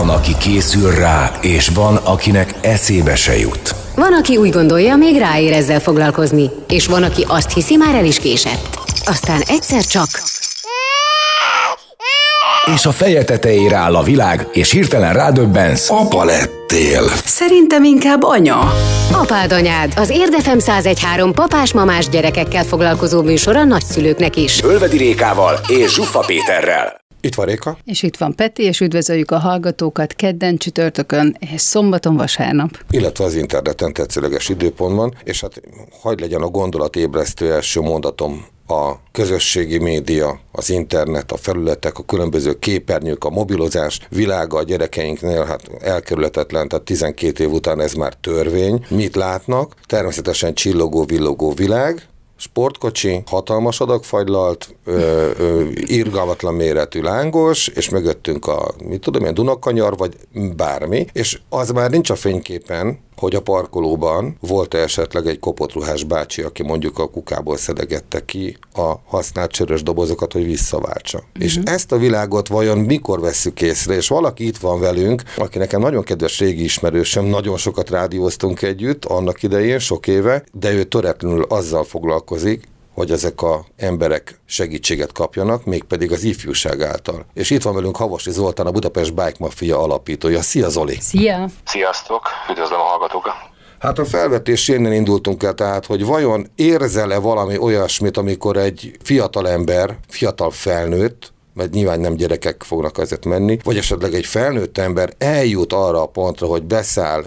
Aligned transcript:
Van, 0.00 0.08
aki 0.08 0.36
készül 0.38 0.90
rá, 0.90 1.30
és 1.40 1.68
van, 1.68 1.96
akinek 1.96 2.54
eszébe 2.60 3.16
se 3.16 3.38
jut. 3.38 3.74
Van, 3.94 4.12
aki 4.12 4.36
úgy 4.36 4.50
gondolja, 4.50 4.96
még 4.96 5.18
ráér 5.18 5.52
ezzel 5.52 5.80
foglalkozni, 5.80 6.50
és 6.68 6.86
van, 6.86 7.02
aki 7.02 7.24
azt 7.28 7.52
hiszi, 7.52 7.76
már 7.76 7.94
el 7.94 8.04
is 8.04 8.18
késett. 8.18 8.78
Aztán 9.04 9.40
egyszer 9.46 9.84
csak... 9.84 10.06
És 12.74 12.86
a 12.86 12.92
feje 12.92 13.24
tetejére 13.24 13.76
áll 13.76 13.96
a 13.96 14.02
világ, 14.02 14.48
és 14.52 14.70
hirtelen 14.70 15.12
rádöbbensz. 15.12 15.90
Apa 15.90 16.24
lettél. 16.24 17.02
Szerintem 17.24 17.84
inkább 17.84 18.22
anya. 18.22 18.72
Apád 19.12 19.52
anyád, 19.52 19.92
az 19.96 20.10
Érdefem 20.10 20.58
1013 20.58 21.32
papás-mamás 21.32 22.08
gyerekekkel 22.08 22.64
foglalkozó 22.64 23.22
műsor 23.22 23.56
a 23.56 23.64
nagyszülőknek 23.64 24.36
is. 24.36 24.62
Ölvedi 24.62 24.96
Rékával 24.96 25.60
és 25.68 25.92
Zsuffa 25.94 26.18
Péterrel. 26.26 27.00
Itt 27.20 27.34
van 27.34 27.46
Réka. 27.46 27.78
És 27.84 28.02
itt 28.02 28.16
van 28.16 28.34
Peti, 28.34 28.62
és 28.62 28.80
üdvözöljük 28.80 29.30
a 29.30 29.38
hallgatókat 29.38 30.12
kedden, 30.12 30.56
csütörtökön 30.56 31.36
és 31.52 31.60
szombaton, 31.60 32.16
vasárnap. 32.16 32.78
Illetve 32.90 33.24
az 33.24 33.34
interneten 33.34 33.92
tetszőleges 33.92 34.48
időpontban, 34.48 35.14
és 35.24 35.40
hát 35.40 35.60
hagyd 36.00 36.20
legyen 36.20 36.42
a 36.42 36.48
gondolatébresztő 36.48 37.52
első 37.52 37.80
mondatom 37.80 38.44
a 38.70 39.00
közösségi 39.12 39.78
média, 39.78 40.40
az 40.52 40.70
internet, 40.70 41.32
a 41.32 41.36
felületek, 41.36 41.98
a 41.98 42.04
különböző 42.04 42.58
képernyők, 42.58 43.24
a 43.24 43.30
mobilozás 43.30 44.00
világa 44.08 44.58
a 44.58 44.62
gyerekeinknél 44.62 45.44
hát 45.44 45.70
elkerülhetetlen, 45.80 46.68
tehát 46.68 46.84
12 46.84 47.44
év 47.44 47.52
után 47.52 47.80
ez 47.80 47.92
már 47.92 48.14
törvény. 48.14 48.86
Mit 48.88 49.16
látnak? 49.16 49.74
Természetesen 49.86 50.54
csillogó, 50.54 51.04
villogó 51.04 51.52
világ, 51.52 52.08
sportkocsi, 52.40 53.22
hatalmas 53.26 53.80
adagfagylalt, 53.80 54.74
ö, 54.84 55.30
ö, 55.38 55.68
irgalmatlan 55.74 56.54
méretű 56.54 57.00
lángos, 57.00 57.68
és 57.68 57.88
mögöttünk 57.88 58.46
a, 58.46 58.74
mit 58.84 59.00
tudom 59.00 59.24
én, 59.24 59.34
Dunakanyar, 59.34 59.96
vagy 59.96 60.16
bármi, 60.56 61.06
és 61.12 61.40
az 61.48 61.70
már 61.70 61.90
nincs 61.90 62.10
a 62.10 62.14
fényképen, 62.14 62.98
hogy 63.20 63.34
a 63.34 63.40
parkolóban 63.40 64.36
volt-e 64.40 64.78
esetleg 64.78 65.26
egy 65.26 65.38
kopott 65.38 65.72
ruhás 65.72 66.04
bácsi, 66.04 66.42
aki 66.42 66.62
mondjuk 66.62 66.98
a 66.98 67.08
kukából 67.08 67.56
szedegette 67.56 68.24
ki 68.24 68.56
a 68.72 68.92
használt 69.06 69.50
csörös 69.50 69.82
dobozokat, 69.82 70.32
hogy 70.32 70.44
visszaváltsa. 70.44 71.18
Uh-huh. 71.18 71.44
És 71.44 71.58
ezt 71.64 71.92
a 71.92 71.96
világot 71.96 72.48
vajon 72.48 72.78
mikor 72.78 73.20
vesszük 73.20 73.60
észre, 73.60 73.94
és 73.94 74.08
valaki 74.08 74.46
itt 74.46 74.56
van 74.58 74.80
velünk, 74.80 75.22
aki 75.36 75.58
nekem 75.58 75.80
nagyon 75.80 76.02
kedves 76.02 76.38
régi 76.38 76.62
ismerősöm, 76.62 77.24
nagyon 77.24 77.56
sokat 77.56 77.90
rádióztunk 77.90 78.62
együtt 78.62 79.04
annak 79.04 79.42
idején, 79.42 79.78
sok 79.78 80.06
éve, 80.06 80.44
de 80.52 80.72
ő 80.72 80.84
töretlenül 80.84 81.42
azzal 81.42 81.84
foglalkozik, 81.84 82.28
hogy 82.94 83.10
ezek 83.10 83.42
a 83.42 83.64
emberek 83.76 84.40
segítséget 84.44 85.12
kapjanak, 85.12 85.64
mégpedig 85.64 86.12
az 86.12 86.22
ifjúság 86.22 86.82
által. 86.82 87.26
És 87.34 87.50
itt 87.50 87.62
van 87.62 87.74
velünk 87.74 87.96
Havasi 87.96 88.30
Zoltán, 88.30 88.66
a 88.66 88.70
Budapest 88.70 89.14
Bike 89.14 89.36
Mafia 89.38 89.82
alapítója. 89.82 90.42
Szia 90.42 90.68
Zoli! 90.68 90.98
Szia! 91.00 91.48
Sziasztok! 91.64 92.22
Üdvözlöm 92.50 92.80
a 92.80 92.82
hallgatókat! 92.82 93.34
Hát 93.78 93.98
a 93.98 94.04
felvetés 94.04 94.68
innen 94.68 94.92
indultunk 94.92 95.42
el, 95.42 95.54
tehát, 95.54 95.86
hogy 95.86 96.04
vajon 96.04 96.46
érzel-e 96.54 97.18
valami 97.18 97.58
olyasmit, 97.58 98.16
amikor 98.16 98.56
egy 98.56 98.96
fiatal 99.02 99.48
ember, 99.48 99.96
fiatal 100.08 100.50
felnőtt, 100.50 101.32
mert 101.54 101.70
nyilván 101.70 102.00
nem 102.00 102.14
gyerekek 102.14 102.62
fognak 102.62 102.98
azért 102.98 103.24
menni, 103.24 103.58
vagy 103.62 103.76
esetleg 103.76 104.14
egy 104.14 104.26
felnőtt 104.26 104.78
ember 104.78 105.12
eljut 105.18 105.72
arra 105.72 106.02
a 106.02 106.06
pontra, 106.06 106.46
hogy 106.46 106.62
beszáll, 106.62 107.24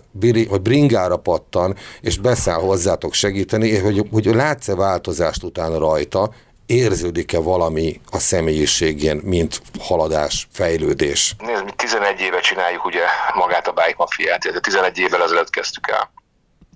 hogy 0.49 0.61
bringára 0.61 1.17
pattan, 1.17 1.75
és 2.01 2.17
beszáll 2.17 2.59
hozzátok 2.59 3.13
segíteni, 3.13 3.77
hogy, 3.77 4.07
hogy 4.11 4.25
látsz-e 4.25 4.75
változást 4.75 5.43
utána 5.43 5.77
rajta, 5.77 6.33
érződik-e 6.65 7.39
valami 7.39 8.01
a 8.11 8.19
személyiségén, 8.19 9.21
mint 9.23 9.61
haladás, 9.79 10.47
fejlődés? 10.51 11.35
Nézd, 11.39 11.63
mi 11.63 11.71
11 11.75 12.19
éve 12.19 12.39
csináljuk 12.39 12.85
ugye 12.85 13.01
magát 13.33 13.67
a 13.67 13.71
Bike 13.71 13.95
Mafiát, 13.97 14.59
11 14.61 14.97
évvel 14.97 15.23
ezelőtt 15.23 15.49
kezdtük 15.49 15.89
el 15.89 16.11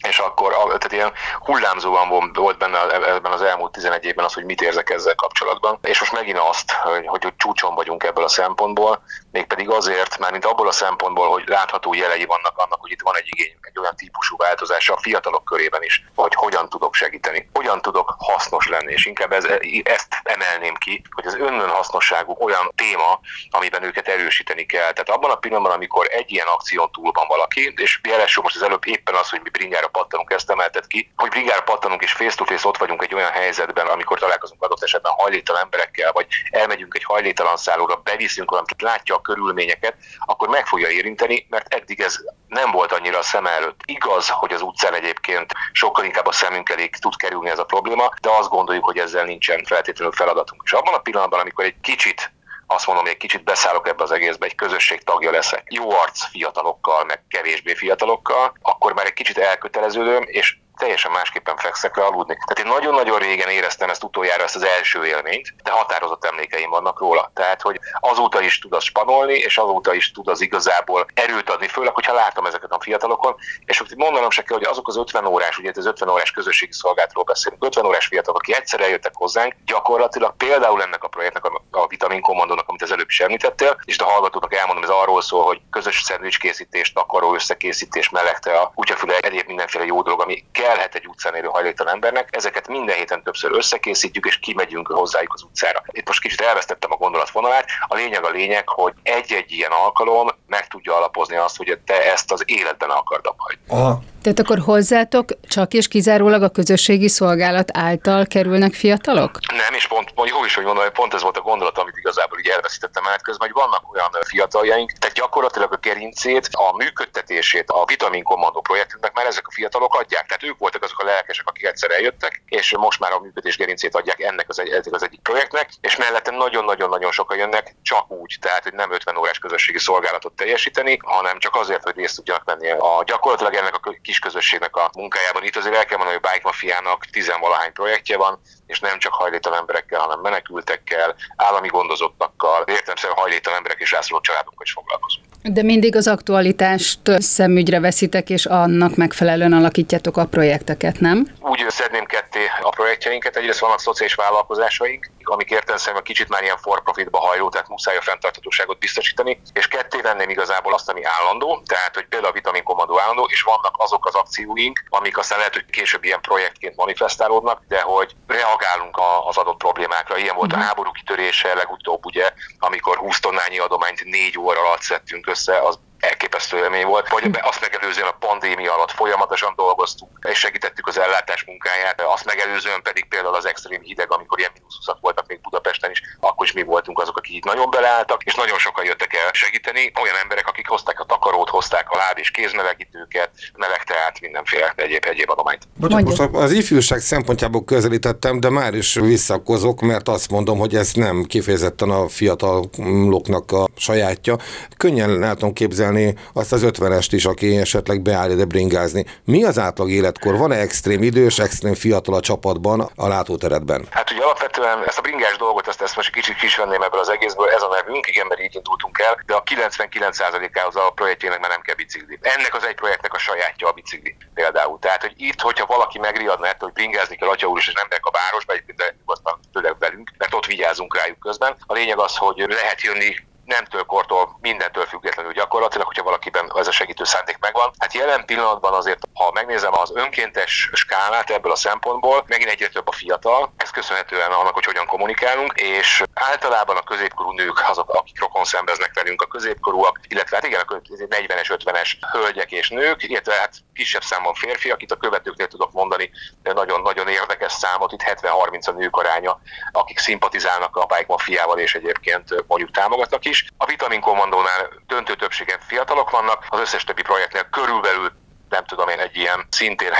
és 0.08 0.20
akkor 0.20 0.54
tehát 0.54 0.92
ilyen 0.92 1.12
hullámzóan 1.40 2.32
volt 2.34 2.58
benne 2.58 2.90
ebben 2.90 3.32
az 3.32 3.42
elmúlt 3.42 3.72
11 3.72 4.06
évben 4.06 4.26
az, 4.26 4.34
hogy 4.34 4.46
mit 4.46 4.62
érzek 4.62 4.90
ezzel 4.90 5.16
kapcsolatban. 5.16 5.80
És 5.82 6.00
most 6.00 6.12
megint 6.12 6.38
azt, 6.38 6.72
hogy, 6.72 7.08
hogy, 7.08 7.34
csúcson 7.38 7.76
vagyunk 7.76 8.04
ebből 8.04 8.24
a 8.24 8.28
szempontból, 8.28 9.02
mégpedig 9.32 9.70
azért, 9.70 10.18
mert 10.18 10.32
mint 10.32 10.46
abból 10.46 10.68
a 10.68 10.72
szempontból, 10.72 11.30
hogy 11.30 11.44
látható 11.48 11.94
jelei 11.94 12.26
vannak 12.26 12.58
annak, 12.58 12.82
hogy 12.82 12.92
itt 12.92 13.02
van 13.02 13.16
egy 13.18 13.28
igény, 13.28 13.56
egy 13.62 13.80
olyan 13.80 13.96
típusú 13.96 14.38
változás 14.38 14.90
a 14.90 14.98
fiatalok 14.98 15.44
körében 15.44 15.84
is, 15.84 16.04
hogy 16.16 16.36
hogyan 16.36 16.70
tudok 16.70 16.94
segíteni, 16.94 17.50
hogyan 17.54 17.82
tudok 17.82 18.16
hasznos 18.18 18.68
lenni, 18.68 18.92
és 18.92 19.06
inkább 19.06 19.32
ez, 19.32 19.46
ezt 19.84 20.08
emelném 20.24 20.76
ki, 20.76 21.02
hogy 21.12 21.26
az 21.26 21.36
önnön 21.36 21.70
hasznosságú 21.70 22.36
olyan 22.40 22.72
téma, 22.76 23.20
amiben 23.50 23.84
őket 23.84 24.08
erősíteni 24.08 24.66
kell. 24.66 24.92
Tehát 24.92 25.10
abban 25.10 25.32
a 25.32 25.36
pillanatban, 25.36 25.72
amikor 25.72 26.08
egy 26.12 26.32
ilyen 26.32 26.48
akción 26.48 26.92
túl 26.92 27.12
van 27.12 27.28
valaki, 27.28 27.74
és 27.76 28.00
jelesül 28.04 28.44
most 28.44 28.56
az 28.56 28.62
előbb 28.62 28.88
éppen 28.88 29.16
az, 29.16 29.30
hogy 29.30 29.42
mi 29.44 29.50
bringára 29.50 29.87
brigára 29.88 30.04
pattanunk, 30.04 30.32
ezt 30.32 30.50
emeltet 30.50 30.88
ki, 30.88 31.12
hogy 31.16 31.30
brigára 31.30 31.62
pattanunk 31.62 32.02
és 32.02 32.12
face-to-face 32.12 32.68
ott 32.68 32.78
vagyunk 32.78 33.04
egy 33.04 33.14
olyan 33.14 33.32
helyzetben, 33.32 33.88
amikor 33.88 34.20
találkozunk 34.20 34.64
adott 34.64 34.84
esetben 34.84 35.12
hajléktalan 35.18 35.62
emberekkel, 35.62 36.12
vagy 36.12 36.28
elmegyünk 36.50 36.96
egy 36.96 37.04
hajléktalan 37.04 37.58
szállóra, 37.58 37.96
beviszünk 37.96 38.50
valamit, 38.50 38.82
látja 38.82 39.16
a 39.16 39.22
körülményeket, 39.22 39.96
akkor 40.26 40.48
meg 40.48 40.66
fogja 40.66 40.90
érinteni, 40.90 41.46
mert 41.50 41.74
eddig 41.74 42.00
ez 42.00 42.20
nem 42.48 42.72
volt 42.72 42.92
annyira 42.92 43.18
a 43.18 43.22
szem 43.22 43.46
előtt. 43.46 43.80
Igaz, 43.86 44.30
hogy 44.30 44.54
az 44.54 44.62
utcán 44.62 44.94
egyébként 44.94 45.54
sokkal 45.72 46.06
inkább 46.06 46.26
a 46.26 46.32
szemünk 46.32 46.70
elé 46.70 46.90
tud 47.00 47.16
kerülni 47.16 47.50
ez 47.50 47.60
a 47.60 47.66
probléma, 47.66 48.10
de 48.22 48.30
azt 48.30 48.50
gondoljuk, 48.50 48.86
hogy 48.86 48.98
ezzel 48.98 49.26
nincsen 49.26 49.64
feltétlenül 49.64 50.14
feladatunk. 50.14 50.62
És 50.66 50.72
abban 50.72 50.94
a 50.94 50.98
pillanatban, 50.98 51.40
amikor 51.40 51.66
egy 51.66 51.80
kicsit 51.82 52.32
azt 52.68 52.88
mondom, 52.88 53.06
hogy 53.06 53.14
egy 53.14 53.20
kicsit 53.20 53.44
beszállok 53.44 53.88
ebbe 53.88 54.04
az 54.04 54.12
egészbe, 54.12 54.46
egy 54.46 54.56
közösség 54.56 55.04
tagja 55.04 55.32
leszek, 55.32 55.64
jó 55.70 55.92
arc 55.92 56.30
fiatalokkal, 56.30 57.04
meg 57.04 57.24
kevésbé 57.28 57.74
fiatalokkal, 57.74 58.54
akkor 58.62 58.94
már 58.94 59.06
egy 59.06 59.14
kicsit 59.14 59.38
elköteleződöm, 59.38 60.24
és 60.26 60.58
teljesen 60.78 61.12
másképpen 61.12 61.58
fekszek 61.58 61.96
le 61.96 62.04
aludni. 62.04 62.38
Tehát 62.46 62.60
én 62.60 62.80
nagyon-nagyon 62.80 63.20
régen 63.20 63.50
éreztem 63.50 63.90
ezt 63.90 64.04
utoljára, 64.04 64.44
ezt 64.44 64.56
az 64.56 64.64
első 64.64 65.06
élményt, 65.06 65.54
de 65.64 65.72
határozott 65.72 66.26
emlékeim 66.26 66.70
vannak 66.70 67.00
róla. 67.00 67.32
Tehát, 67.34 67.62
hogy 67.62 67.80
azóta 68.00 68.42
is 68.42 68.60
tud 68.60 68.74
az 68.74 68.84
spanolni, 68.84 69.34
és 69.34 69.58
azóta 69.58 69.94
is 69.94 70.12
tud 70.12 70.28
az 70.28 70.42
igazából 70.42 71.06
erőt 71.14 71.50
adni, 71.50 71.68
főleg, 71.68 71.94
hogyha 71.94 72.14
látom 72.14 72.46
ezeket 72.46 72.72
a 72.72 72.80
fiatalokon, 72.80 73.36
és 73.66 73.78
hogy 73.78 73.94
mondanom 73.96 74.30
se 74.30 74.42
kell, 74.42 74.58
hogy 74.58 74.68
azok 74.68 74.88
az 74.88 74.98
50 74.98 75.26
órás, 75.26 75.58
ugye 75.58 75.72
az 75.76 75.86
50 75.86 76.10
órás 76.10 76.32
közösségi 76.32 76.74
szolgálatról 76.74 77.24
beszélünk, 77.24 77.64
50 77.64 77.86
órás 77.86 78.06
fiatalok, 78.06 78.40
akik 78.40 78.56
egyszer 78.56 78.82
eljöttek 78.82 79.16
hozzánk, 79.16 79.56
gyakorlatilag 79.66 80.36
például 80.38 80.82
ennek 80.82 81.04
a 81.04 81.08
projektnek, 81.08 81.46
a, 81.46 81.64
a 81.72 81.88
vitamin 81.88 82.22
kommandónak, 82.22 82.68
amit 82.68 82.82
az 82.82 82.92
előbb 82.92 83.10
is 83.10 83.20
említettél, 83.20 83.78
és 83.86 83.98
a 83.98 84.06
hallgatóknak 84.06 84.56
elmondom, 84.56 84.84
ez 84.84 84.90
arról 84.90 85.22
szól, 85.22 85.44
hogy 85.44 85.62
közös 85.70 86.02
szendvics 86.02 86.40
készítés, 86.40 86.94
takaró 86.94 87.34
összekészítés, 87.34 88.10
melegte 88.10 88.60
a 88.60 88.72
kutyafüle, 88.76 89.18
egyéb 89.18 89.48
mindenféle 89.48 89.86
jó 89.86 90.02
dolog, 90.02 90.22
ami 90.22 90.44
kellhet 90.68 90.96
egy 90.96 91.08
utcán 91.08 91.36
élő 91.36 91.48
hajléktalan 91.48 91.94
embernek. 91.94 92.36
Ezeket 92.36 92.68
minden 92.68 92.96
héten 92.96 93.24
többször 93.24 93.52
összekészítjük, 93.52 94.26
és 94.26 94.40
kimegyünk 94.40 94.88
hozzájuk 94.88 95.34
az 95.34 95.44
utcára. 95.44 95.84
Itt 95.92 96.08
most 96.08 96.22
kicsit 96.22 96.42
elvesztettem 96.42 96.92
a 96.92 96.96
gondolatvonalát. 96.96 97.66
A 97.88 97.96
lényeg 97.96 98.24
a 98.24 98.30
lényeg, 98.30 98.70
hogy 98.70 98.94
egy-egy 99.04 99.52
ilyen 99.52 99.72
alkalom 99.72 100.28
meg 100.48 100.68
tudja 100.68 100.96
alapozni 100.96 101.36
azt, 101.36 101.58
hogy 101.58 101.80
te 101.86 102.12
ezt 102.12 102.32
az 102.32 102.44
életben 102.46 102.90
akard 102.90 103.26
majd. 103.38 103.58
Aha. 103.68 104.00
Tehát 104.28 104.42
akkor 104.42 104.74
hozzátok 104.74 105.30
csak 105.48 105.74
és 105.74 105.88
kizárólag 105.88 106.44
a 106.44 106.50
közösségi 106.50 107.08
szolgálat 107.08 107.70
által 107.78 108.26
kerülnek 108.26 108.74
fiatalok? 108.74 109.32
Nem, 109.52 109.74
és 109.74 109.88
pont, 109.88 110.12
jó 110.16 110.46
is, 110.46 110.56
hogy 110.56 110.64
mondom, 110.64 110.84
hogy 110.84 110.94
pont 110.94 111.14
ez 111.14 111.22
volt 111.22 111.38
a 111.38 111.42
gondolat, 111.42 111.78
amit 111.78 111.98
igazából 111.98 112.40
így 112.40 112.48
elveszítettem 112.48 113.08
át 113.08 113.22
közben, 113.22 113.48
hogy 113.48 113.62
vannak 113.64 113.94
olyan 113.94 114.10
fiataljaink, 114.26 114.92
tehát 114.92 115.16
gyakorlatilag 115.16 115.74
a 115.74 115.78
gerincét, 115.78 116.50
a 116.52 116.76
működtetését, 116.76 117.70
a 117.70 117.86
vitamin 117.86 118.24
kommandó 118.24 118.62
projektünknek 118.62 119.14
már 119.14 119.26
ezek 119.26 119.48
a 119.48 119.52
fiatalok 119.52 119.96
adják. 119.96 120.26
Tehát 120.26 120.44
ők 120.44 120.58
voltak 120.58 120.84
azok 120.84 121.00
a 121.00 121.06
lelkesek, 121.06 121.48
akik 121.48 121.66
egyszer 121.66 121.92
eljöttek, 121.92 122.42
és 122.46 122.76
most 122.78 123.00
már 123.00 123.12
a 123.12 123.20
működés 123.20 123.58
gerincét 123.58 123.96
adják 123.96 124.20
ennek 124.20 124.46
az, 124.50 124.60
egy, 124.60 124.88
az 124.92 125.04
egyik 125.04 125.22
projektnek, 125.22 125.70
és 125.82 125.96
mellette 125.96 126.32
nagyon-nagyon-nagyon 126.32 127.12
sokan 127.12 127.38
jönnek 127.38 127.76
csak 127.82 128.12
úgy, 128.12 128.38
tehát 128.42 128.64
hogy 128.64 128.74
nem 128.74 128.92
50 128.92 129.18
órás 129.18 129.40
közösségi 129.40 129.80
szolgálatot 129.80 130.34
teljesíteni, 130.34 131.00
hanem 131.04 131.40
csak 131.40 131.56
azért, 131.56 131.84
hogy 131.84 131.96
részt 131.96 132.16
tudjanak 132.16 132.44
venni 132.44 132.70
a 132.70 133.04
gyakorlatilag 133.06 133.54
ennek 133.54 133.76
a 133.76 133.96
kis 134.02 134.17
közösségnek 134.20 134.76
a 134.76 134.90
munkájában. 134.94 135.44
Itt 135.44 135.56
azért 135.56 135.76
el 135.76 135.86
kell 135.86 135.98
mondani, 135.98 136.20
hogy 136.22 136.30
Bike 136.32 136.48
Mafiának 136.48 137.06
tizenvalahány 137.06 137.74
projektje 137.74 138.18
van, 138.18 138.40
és 138.66 138.80
nem 138.80 139.00
csak 139.00 139.14
hajléktalan 139.14 139.60
emberekkel, 139.60 140.00
hanem 140.00 140.20
menekültekkel, 140.20 141.16
állami 141.36 141.68
gondozottakkal, 141.68 142.64
értelemszerűen 142.68 143.20
hajléktalan 143.20 143.58
emberek 143.58 143.80
és 143.80 143.92
rászoruló 143.92 144.22
családokkal 144.22 144.66
is 144.66 144.72
foglalkozunk. 144.72 145.26
De 145.52 145.64
mindig 145.64 145.96
az 145.96 146.08
aktualitást 146.08 147.00
szemügyre 147.18 147.80
veszitek, 147.80 148.30
és 148.30 148.46
annak 148.46 148.96
megfelelően 148.96 149.54
alakítjátok 149.54 150.18
a 150.18 150.26
projekteket, 150.26 151.00
nem? 151.00 151.28
Úgy 151.40 151.66
szedném 151.68 152.06
ketté 152.06 152.40
a 152.62 152.70
projektjeinket. 152.70 153.36
Egyrészt 153.36 153.60
vannak 153.60 153.80
szociális 153.80 154.16
vállalkozásaink, 154.16 155.10
amik 155.24 155.50
értelemszerűen 155.50 156.04
kicsit 156.04 156.30
már 156.30 156.44
ilyen 156.44 156.58
for 156.58 156.84
profitba 156.84 157.20
hajló, 157.20 157.50
tehát 157.50 157.68
muszáj 157.68 157.98
a 157.98 158.02
fenntarthatóságot 158.02 158.80
biztosítani, 158.80 159.42
és 159.54 159.68
ketté 159.68 160.02
venném 160.02 160.30
igazából 160.30 160.74
azt, 160.74 160.90
ami 160.90 161.02
állandó, 161.04 161.62
tehát 161.66 161.96
hogy 161.96 162.06
például 162.06 162.32
a 162.32 162.36
vitamin 162.36 162.64
kommandó 162.64 163.00
állandó, 163.00 163.28
és 163.32 163.42
vannak 163.42 163.76
azok 163.78 164.06
az 164.06 164.16
akcióink, 164.16 164.84
amik 164.90 165.18
aztán 165.18 165.38
lehet, 165.38 165.54
hogy 165.54 165.66
később 165.66 166.04
ilyen 166.04 166.22
projektként 166.22 166.76
manifestálódnak, 166.76 167.62
de 167.68 167.82
hogy 167.82 168.16
reagálunk 168.28 169.00
az 169.28 169.38
adott 169.38 169.58
problémákra. 169.58 170.18
Ilyen 170.18 170.36
volt 170.36 170.54
a 170.54 170.58
háború 170.58 170.92
kitörése 170.92 171.54
legutóbb, 171.54 172.06
ugye, 172.06 172.32
amikor 172.60 172.98
20 172.98 173.20
tonnányi 173.20 173.60
adományt 173.60 174.04
négy 174.04 174.40
óra 174.40 174.60
alatt 174.60 174.82
szedtünk 174.82 175.28
össze, 175.28 175.36
az 175.46 175.80
elképesztő 176.00 176.58
élmény 176.58 176.86
volt, 176.86 177.10
vagy 177.10 177.24
azt 177.42 177.62
megelőzően 177.62 178.08
a 178.08 178.18
pandémia 178.28 178.74
alatt 178.74 178.92
folyamatosan 178.92 179.54
dolgoztunk, 179.56 180.12
és 180.32 180.38
segítettük 180.38 180.88
az 180.88 181.00
ellátás 181.00 181.44
munkáját, 181.44 182.02
azt 182.02 182.26
megelőzően 182.26 182.82
pedig 182.82 183.06
például 183.08 183.36
az 183.36 183.46
extrém 183.46 183.82
hideg, 183.82 184.12
amikor 184.12 184.40
ilyen 184.40 184.52
mínusz 184.54 185.00
voltak 185.02 185.28
még 185.28 185.42
Budapesten 185.42 185.92
is, 185.92 186.02
akkor 186.20 186.46
is 186.46 186.54
mi 186.54 186.64
voltunk 186.64 187.00
azok, 187.00 187.18
akik 187.18 187.36
itt 187.36 187.44
nagyon 187.44 187.70
beleálltak, 187.70 188.24
és 188.24 188.36
nagyon 188.36 188.58
sokan 188.58 188.86
jöttek 188.86 189.14
el 189.14 189.30
segíteni, 189.32 189.92
olyan 190.02 190.16
emberek, 190.22 190.48
akik 190.48 190.68
hozták 190.68 191.00
a 191.00 191.04
takarót, 191.04 191.50
hozták 191.50 191.90
a 191.90 191.98
láb 191.98 192.18
és 192.18 192.32
kézmelegítőket, 192.32 193.30
meleg 193.56 193.84
teát, 193.84 194.20
mindenféle 194.22 194.74
egyéb, 194.76 195.06
egyéb 195.06 195.30
adományt. 195.30 195.68
Most 196.06 196.20
az 196.20 196.52
ifjúság 196.52 197.00
szempontjából 197.00 197.64
közelítettem, 197.64 198.40
de 198.40 198.50
már 198.50 198.74
is 198.74 198.94
visszakozok, 198.94 199.82
mert 199.82 200.08
azt 200.08 200.30
mondom, 200.30 200.58
hogy 200.58 200.76
ez 200.76 200.94
nem 200.94 201.24
kifejezetten 201.24 201.90
a 201.90 202.08
fiataloknak 202.08 203.52
a 203.52 203.68
sajátja. 203.78 204.36
Könnyen 204.78 205.24
el 205.24 205.36
tudom 205.36 205.54
képzelni 205.88 206.16
azt 206.34 206.52
az 206.52 206.64
ötvenest 206.64 207.14
is, 207.14 207.26
aki 207.26 207.58
esetleg 207.58 208.02
beáll 208.02 208.32
ide 208.32 208.46
bringázni. 208.46 209.06
Mi 209.26 209.44
az 209.44 209.58
átlag 209.60 209.90
életkor? 209.90 210.38
Van-e 210.38 210.56
extrém 210.56 211.04
idős, 211.04 211.40
extrém 211.40 211.74
fiatal 211.74 212.16
a 212.16 212.20
csapatban 212.20 212.90
a 212.96 213.08
látóteretben? 213.08 213.88
Hát 213.90 214.12
ugye 214.12 214.24
alapvetően 214.24 214.84
ezt 214.86 214.98
a 214.98 215.02
bringás 215.02 215.38
dolgot, 215.38 215.68
ezt, 215.68 215.82
ezt 215.82 215.96
most 215.96 216.12
kicsit 216.12 216.36
kis 216.36 216.56
venném 216.56 216.82
ebből 216.82 217.00
az 217.00 217.10
egészből, 217.10 217.50
ez 217.50 217.62
a 217.62 217.70
nevünk, 217.82 218.08
igen, 218.08 218.28
mert 218.28 218.42
így 218.42 218.56
indultunk 218.56 219.00
el, 219.00 219.24
de 219.26 219.34
a 219.34 219.44
99%-ához 219.44 220.76
a 220.76 220.92
projektjének 220.96 221.40
már 221.40 221.50
nem 221.50 221.62
kell 221.62 221.76
bicikli. 221.76 222.20
Ennek 222.22 222.56
az 222.56 222.66
egy 222.66 222.76
projektnek 222.76 223.14
a 223.14 223.18
sajátja 223.18 223.68
a 223.68 223.72
bicikli 223.72 224.16
például. 224.34 224.80
Tehát, 224.80 225.02
hogy 225.02 225.14
itt, 225.18 225.42
hogyha 225.42 225.66
valaki 225.66 226.00
megriadna 226.00 226.48
ettől, 226.48 226.70
hogy 226.70 226.82
bringázni 226.82 227.16
kell 227.16 227.30
atya 227.30 227.48
úr 227.48 227.58
és 227.58 227.72
nem 227.74 227.88
a 228.02 228.12
városba, 228.12 228.54
egyébként 228.54 228.96
nyugodtan 229.00 229.40
tőleg 229.54 229.76
velünk, 229.80 230.12
mert 230.18 230.34
ott 230.34 230.46
vigyázunk 230.46 230.98
rájuk 230.98 231.20
közben. 231.20 231.56
A 231.66 231.74
lényeg 231.74 232.00
az, 232.00 232.18
hogy 232.18 232.46
lehet 232.48 232.82
jönni 232.82 233.16
nemtől, 233.48 233.84
kortól, 233.84 234.38
mindentől 234.42 234.86
függetlenül 234.86 235.32
gyakorlatilag, 235.32 235.88
hogyha 235.88 236.04
valakiben 236.04 236.52
ez 236.56 236.68
a 236.68 236.72
segítő 236.72 237.04
szándék 237.04 237.38
megvan. 237.40 237.72
Hát 237.80 237.94
jelen 237.94 238.26
pillanatban 238.26 238.74
azért, 238.74 239.00
ha 239.14 239.32
megnézem 239.34 239.74
az 239.74 239.92
önkéntes 239.94 240.70
skálát 240.74 241.30
ebből 241.30 241.52
a 241.52 241.56
szempontból, 241.56 242.24
megint 242.28 242.50
egyre 242.50 242.68
több 242.68 242.88
a 242.88 242.92
fiatal, 242.92 243.54
ez 243.58 243.70
köszönhetően 243.70 244.32
annak, 244.32 244.54
hogy 244.54 244.66
hogyan 244.66 244.86
kommunikálunk, 244.86 245.54
és 245.56 246.04
általában 246.14 246.78
a 246.78 246.82
középkorú 246.84 247.32
nők 247.32 247.64
azok, 247.70 247.90
akik 247.90 248.20
rokon 248.20 248.44
szembeznek 248.44 248.92
velünk, 248.94 249.22
a 249.22 249.26
középkorúak, 249.26 250.00
illetve 250.08 250.36
hát 250.36 250.46
igen, 250.46 250.60
a 250.60 250.82
40-es, 250.92 251.58
50-es 251.66 251.92
hölgyek 252.12 252.52
és 252.52 252.70
nők, 252.70 253.04
illetve 253.04 253.34
hát 253.34 253.54
kisebb 253.74 254.04
számban 254.04 254.34
férfiak, 254.34 254.82
itt 254.82 254.92
a 254.92 254.98
követőknél 254.98 255.48
tudok 255.48 255.72
mondani 255.72 256.12
nagyon-nagyon 256.44 257.08
érdekes 257.08 257.52
számot, 257.52 257.92
itt 257.92 258.04
70-30 258.04 258.68
a 258.68 258.72
nők 258.72 258.96
aránya, 258.96 259.40
akik 259.72 260.00
szimpatizálnak 260.00 260.76
a 260.76 260.86
bike 260.86 261.06
mafiával 261.08 261.60
és 261.60 261.76
egyébként 261.76 262.44
mondjuk 262.48 262.72
támogatnak 262.72 263.26
is 263.26 263.37
is. 263.42 263.50
A 263.58 263.66
Vitamin 263.66 264.02
Kommandónál 264.02 264.70
döntő 264.88 265.16
többségen 265.16 265.60
fiatalok 265.60 266.10
vannak, 266.10 266.46
az 266.50 266.60
összes 266.60 266.84
többi 266.84 267.02
projektnél 267.02 267.44
körülbelül 267.44 268.12
nem 268.50 268.66
tudom 268.66 268.88
én, 268.90 269.00
egy 269.00 269.16
ilyen 269.16 269.48
szintén 269.50 269.92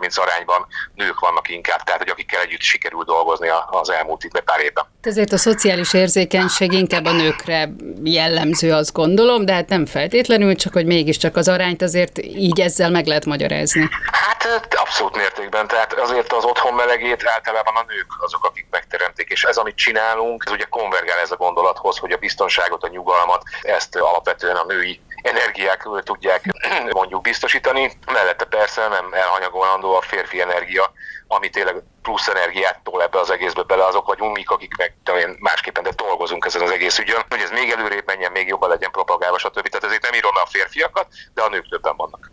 70-30 0.00 0.20
arányban 0.20 0.66
nők 0.94 1.18
vannak 1.18 1.48
inkább, 1.48 1.82
tehát 1.82 2.00
hogy 2.00 2.10
akikkel 2.10 2.40
együtt 2.40 2.60
sikerül 2.60 3.02
dolgozni 3.02 3.48
az 3.70 3.90
elmúlt 3.90 4.24
itt 4.24 4.40
pár 4.40 4.60
évben. 4.60 4.84
Ezért 5.02 5.32
a 5.32 5.38
szociális 5.38 5.94
érzékenység 5.94 6.72
inkább 6.72 7.04
a 7.04 7.12
nőkre 7.12 7.68
jellemző, 8.04 8.72
azt 8.72 8.92
gondolom, 8.92 9.44
de 9.44 9.52
hát 9.52 9.68
nem 9.68 9.86
feltétlenül, 9.86 10.54
csak 10.54 10.72
hogy 10.72 10.86
mégiscsak 10.86 11.36
az 11.36 11.48
arányt 11.48 11.82
azért 11.82 12.18
így 12.18 12.60
ezzel 12.60 12.90
meg 12.90 13.06
lehet 13.06 13.24
magyarázni. 13.24 13.88
Hát 14.10 14.74
abszolút 14.74 15.16
mértékben, 15.16 15.66
tehát 15.66 15.92
azért 15.92 16.32
az 16.32 16.44
otthon 16.44 16.74
melegét 16.74 17.24
általában 17.26 17.74
a 17.76 17.84
nők 17.88 18.06
azok, 18.18 18.44
akik 18.44 18.66
megteremtik, 18.70 19.28
és 19.28 19.44
ez, 19.44 19.56
amit 19.56 19.76
csinálunk, 19.76 20.42
ez 20.46 20.52
ugye 20.52 20.64
konvergál 20.64 21.18
ez 21.18 21.30
a 21.30 21.36
gondolathoz, 21.36 21.98
hogy 21.98 22.12
a 22.12 22.16
biztonságot, 22.16 22.82
a 22.82 22.88
nyugalmat, 22.88 23.42
ezt 23.62 23.96
alapvetően 23.96 24.56
a 24.56 24.64
női 24.64 25.00
energiák 25.26 25.88
tudják 26.04 26.42
mondjuk 26.98 27.22
biztosítani. 27.22 27.92
Mellette 28.12 28.44
persze 28.44 28.88
nem 28.88 29.12
elhanyagolandó 29.12 29.94
a 29.94 30.00
férfi 30.00 30.40
energia, 30.40 30.92
ami 31.28 31.50
tényleg 31.50 31.82
plusz 32.02 32.28
energiát 32.28 32.80
tol 32.82 33.02
ebbe 33.02 33.18
az 33.18 33.30
egészbe 33.30 33.62
bele, 33.62 33.84
azok 33.84 34.06
vagyunk 34.06 34.36
mik, 34.36 34.50
akik 34.50 34.76
meg 34.76 34.94
én 35.18 35.36
másképpen 35.38 35.82
de 35.82 35.90
dolgozunk 35.96 36.44
ezen 36.44 36.62
az 36.62 36.70
egész 36.70 36.98
ügyön, 36.98 37.22
hogy 37.28 37.40
ez 37.40 37.50
még 37.50 37.70
előrébb 37.70 38.06
menjen, 38.06 38.32
még 38.32 38.46
jobban 38.46 38.68
legyen 38.68 38.90
propagálva, 38.90 39.38
stb. 39.38 39.68
Tehát 39.68 39.84
ezért 39.84 40.02
nem 40.02 40.14
írom 40.14 40.34
a 40.34 40.46
férfiakat, 40.46 41.06
de 41.34 41.42
a 41.42 41.48
nők 41.48 41.68
többen 41.68 41.96
vannak. 41.96 42.30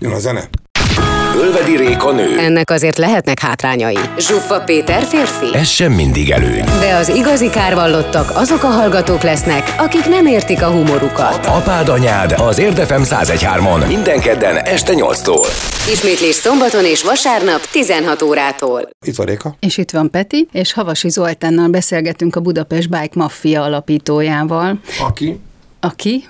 Jön 0.00 0.12
a 0.12 0.18
zene. 0.18 0.48
Ölvedi 1.34 1.76
Réka 1.76 2.12
nő. 2.12 2.38
Ennek 2.38 2.70
azért 2.70 2.98
lehetnek 2.98 3.40
hátrányai. 3.40 3.98
Zsuffa 4.18 4.60
Péter 4.60 5.02
férfi. 5.02 5.54
Ez 5.56 5.68
sem 5.68 5.92
mindig 5.92 6.30
előny. 6.30 6.64
De 6.80 6.94
az 6.94 7.08
igazi 7.08 7.50
kárvallottak 7.50 8.30
azok 8.34 8.62
a 8.62 8.66
hallgatók 8.66 9.22
lesznek, 9.22 9.74
akik 9.78 10.04
nem 10.08 10.26
értik 10.26 10.62
a 10.62 10.70
humorukat. 10.70 11.46
Apád 11.46 11.88
anyád 11.88 12.32
az 12.32 12.58
Érdefem 12.58 13.02
1013-on. 13.04 13.86
Minden 13.86 14.20
kedden 14.20 14.56
este 14.56 14.92
8-tól. 14.96 15.46
Ismétlés 15.92 16.34
szombaton 16.34 16.84
és 16.84 17.02
vasárnap 17.02 17.60
16 17.70 18.22
órától. 18.22 18.88
Itt 19.06 19.16
van 19.16 19.26
Réka. 19.26 19.56
És 19.60 19.78
itt 19.78 19.90
van 19.90 20.10
Peti, 20.10 20.48
és 20.52 20.72
Havasi 20.72 21.08
Zoltánnal 21.08 21.68
beszélgetünk 21.68 22.36
a 22.36 22.40
Budapest 22.40 22.88
Bike 22.88 23.12
Mafia 23.14 23.62
alapítójával. 23.62 24.80
Aki 25.00 25.40
aki? 25.80 26.24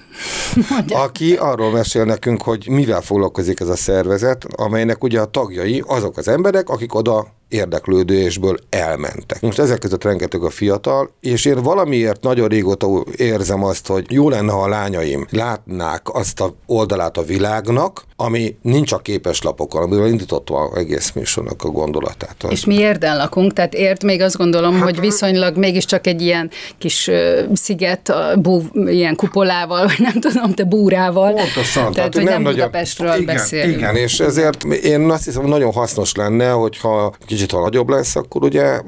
Aki 0.89 1.35
arról 1.35 1.71
mesél 1.71 2.05
nekünk, 2.05 2.43
hogy 2.43 2.69
mivel 2.69 3.01
foglalkozik 3.01 3.61
ez 3.61 3.69
a 3.69 3.77
szervezet, 3.77 4.47
amelynek 4.57 5.05
ugye 5.05 5.21
a 5.21 5.25
tagjai 5.25 5.83
azok 5.87 6.17
az 6.17 6.29
emberek, 6.29 6.69
akik 6.69 6.95
oda 6.95 7.27
érdeklődésből 7.49 8.57
elmentek. 8.71 9.41
Most 9.41 9.59
ezek 9.59 9.79
között 9.79 10.05
rengeteg 10.05 10.43
a 10.43 10.51
fiatal, 10.51 11.11
és 11.21 11.45
én 11.45 11.63
valamiért 11.63 12.23
nagyon 12.23 12.49
régóta 12.49 13.05
érzem 13.17 13.65
azt, 13.65 13.87
hogy 13.87 14.05
jó 14.09 14.29
lenne, 14.29 14.53
ha 14.53 14.63
a 14.63 14.69
lányaim 14.69 15.27
látnák 15.31 16.15
azt 16.15 16.41
a 16.41 16.55
oldalát 16.67 17.17
a 17.17 17.23
világnak, 17.23 18.05
ami 18.17 18.57
nincs 18.63 18.93
a 18.93 18.99
képeslapokon, 18.99 19.83
amivel 19.83 20.07
indítottam 20.07 20.71
egész 20.75 21.13
műsornak 21.13 21.65
a 21.65 21.69
gondolatát. 21.69 22.47
És 22.49 22.65
mi 22.65 22.75
érden 22.75 23.17
lakunk, 23.17 23.53
tehát 23.53 23.75
ért 23.75 24.03
még 24.03 24.21
azt 24.21 24.37
gondolom, 24.37 24.75
hát, 24.75 24.83
hogy 24.83 25.01
viszonylag 25.01 25.57
mégiscsak 25.57 26.07
egy 26.07 26.23
ilyen 26.23 26.51
kis 26.79 27.07
uh, 27.07 27.41
sziget, 27.55 28.13
bú, 28.39 28.63
ilyen 28.73 29.17
kupolával, 29.17 29.91
nem 30.13 30.21
tudom, 30.21 30.53
te 30.53 30.65
búrával. 30.65 31.33
Pontosan. 31.33 31.93
Tehát, 31.93 31.95
tehát 31.95 32.15
hogy 32.15 32.25
nem 32.25 32.43
Budapestről 32.43 33.21
igen, 33.21 33.35
beszélünk. 33.35 33.77
Igen, 33.77 33.97
és 33.97 34.21
ezért 34.21 34.65
én 34.65 35.11
azt 35.11 35.25
hiszem, 35.25 35.45
nagyon 35.47 35.73
hasznos 35.73 36.15
lenne, 36.15 36.51
hogyha 36.51 37.15
kicsit 37.27 37.51
ha 37.51 37.61
nagyobb 37.61 37.89
lesz, 37.89 38.17
akkor 38.17 38.43
ugye 38.43 38.81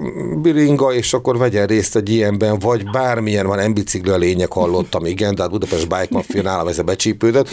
biringa, 0.43 0.93
és 0.93 1.13
akkor 1.13 1.39
vegyen 1.39 1.67
részt 1.67 1.97
egy 1.97 2.11
ilyenben, 2.11 2.59
vagy 2.59 2.91
bármilyen 2.91 3.47
van, 3.47 3.57
nem 3.57 3.75
bicikli 3.75 4.11
a 4.11 4.17
lényeg, 4.17 4.53
hallottam, 4.53 5.05
igen, 5.07 5.35
de 5.35 5.43
hát 5.43 5.51
Budapest 5.51 5.89
Bike 5.89 6.09
Mafia 6.11 6.43
nálam 6.43 6.69
ez 6.69 6.79
a 6.79 6.83
becsípődött, 6.83 7.49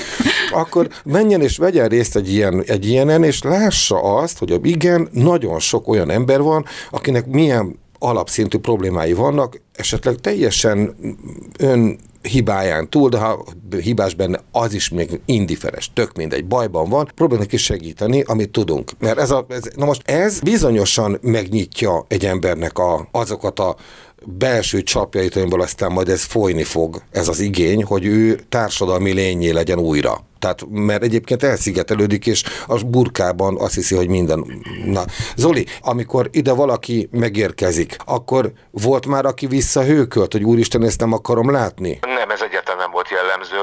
akkor 0.52 0.88
menjen 1.04 1.42
és 1.42 1.58
vegyen 1.58 1.88
részt 1.88 2.16
egy, 2.16 2.34
ilyen, 2.34 2.64
egy 2.66 2.88
ilyenen, 2.88 3.24
és 3.24 3.42
lássa 3.44 4.02
azt, 4.02 4.38
hogy 4.38 4.60
igen, 4.64 5.10
nagyon 5.12 5.60
sok 5.60 5.88
olyan 5.88 6.12
ember 6.12 6.42
van, 6.42 6.66
akinek 6.92 7.26
milyen 7.26 7.84
alapszintű 8.06 8.58
problémái 8.58 9.14
vannak, 9.14 9.62
esetleg 9.74 10.16
teljesen 10.16 10.96
ön 11.60 12.00
hibáján 12.22 12.90
túl, 12.90 13.10
de 13.10 13.18
ha 13.18 13.46
hibás 13.82 14.14
benne, 14.14 14.40
az 14.52 14.74
is 14.74 14.90
még 14.90 15.20
indiferes, 15.26 15.92
tök 15.94 16.16
mindegy, 16.16 16.46
bajban 16.46 16.90
van, 16.90 17.12
próbálnak 17.16 17.54
is 17.54 17.64
segíteni, 17.64 18.22
amit 18.22 18.50
tudunk. 18.50 18.92
Mert 19.00 19.20
ez 19.20 19.32
a, 19.32 19.46
ez, 19.50 19.64
na 19.76 19.86
most 19.86 20.10
ez 20.10 20.40
bizonyosan 20.40 21.18
megnyitja 21.22 22.06
egy 22.08 22.26
embernek 22.26 22.78
a, 22.78 23.08
azokat 23.12 23.60
a 23.60 23.76
belső 24.26 24.82
csapjait, 24.82 25.36
amiből 25.36 25.62
aztán 25.62 25.92
majd 25.92 26.10
ez 26.10 26.24
folyni 26.24 26.64
fog, 26.64 27.02
ez 27.12 27.28
az 27.28 27.40
igény, 27.40 27.84
hogy 27.84 28.06
ő 28.06 28.40
társadalmi 28.50 29.12
lényé 29.12 29.50
legyen 29.50 29.80
újra. 29.80 30.24
Tehát, 30.40 30.66
mert 30.70 31.04
egyébként 31.04 31.44
elszigetelődik, 31.44 32.28
és 32.28 32.44
a 32.68 32.84
burkában 32.86 33.58
azt 33.60 33.74
hiszi, 33.74 33.96
hogy 33.96 34.08
minden... 34.08 34.64
Na, 34.86 35.04
Zoli, 35.36 35.66
amikor 35.82 36.30
ide 36.32 36.54
valaki 36.54 37.10
megérkezik, 37.12 37.96
akkor 38.06 38.52
volt 38.72 39.06
már, 39.06 39.26
aki 39.26 39.48
visszahőkölt, 39.48 40.32
hogy 40.32 40.44
úristen, 40.44 40.84
ezt 40.84 41.00
nem 41.00 41.14
akarom 41.14 41.52
látni? 41.52 42.00
Nem, 42.02 42.30
ez 42.30 42.42
egyáltalán 42.42 42.80
nem 42.80 42.92
volt 42.92 43.10
jellemző. 43.10 43.58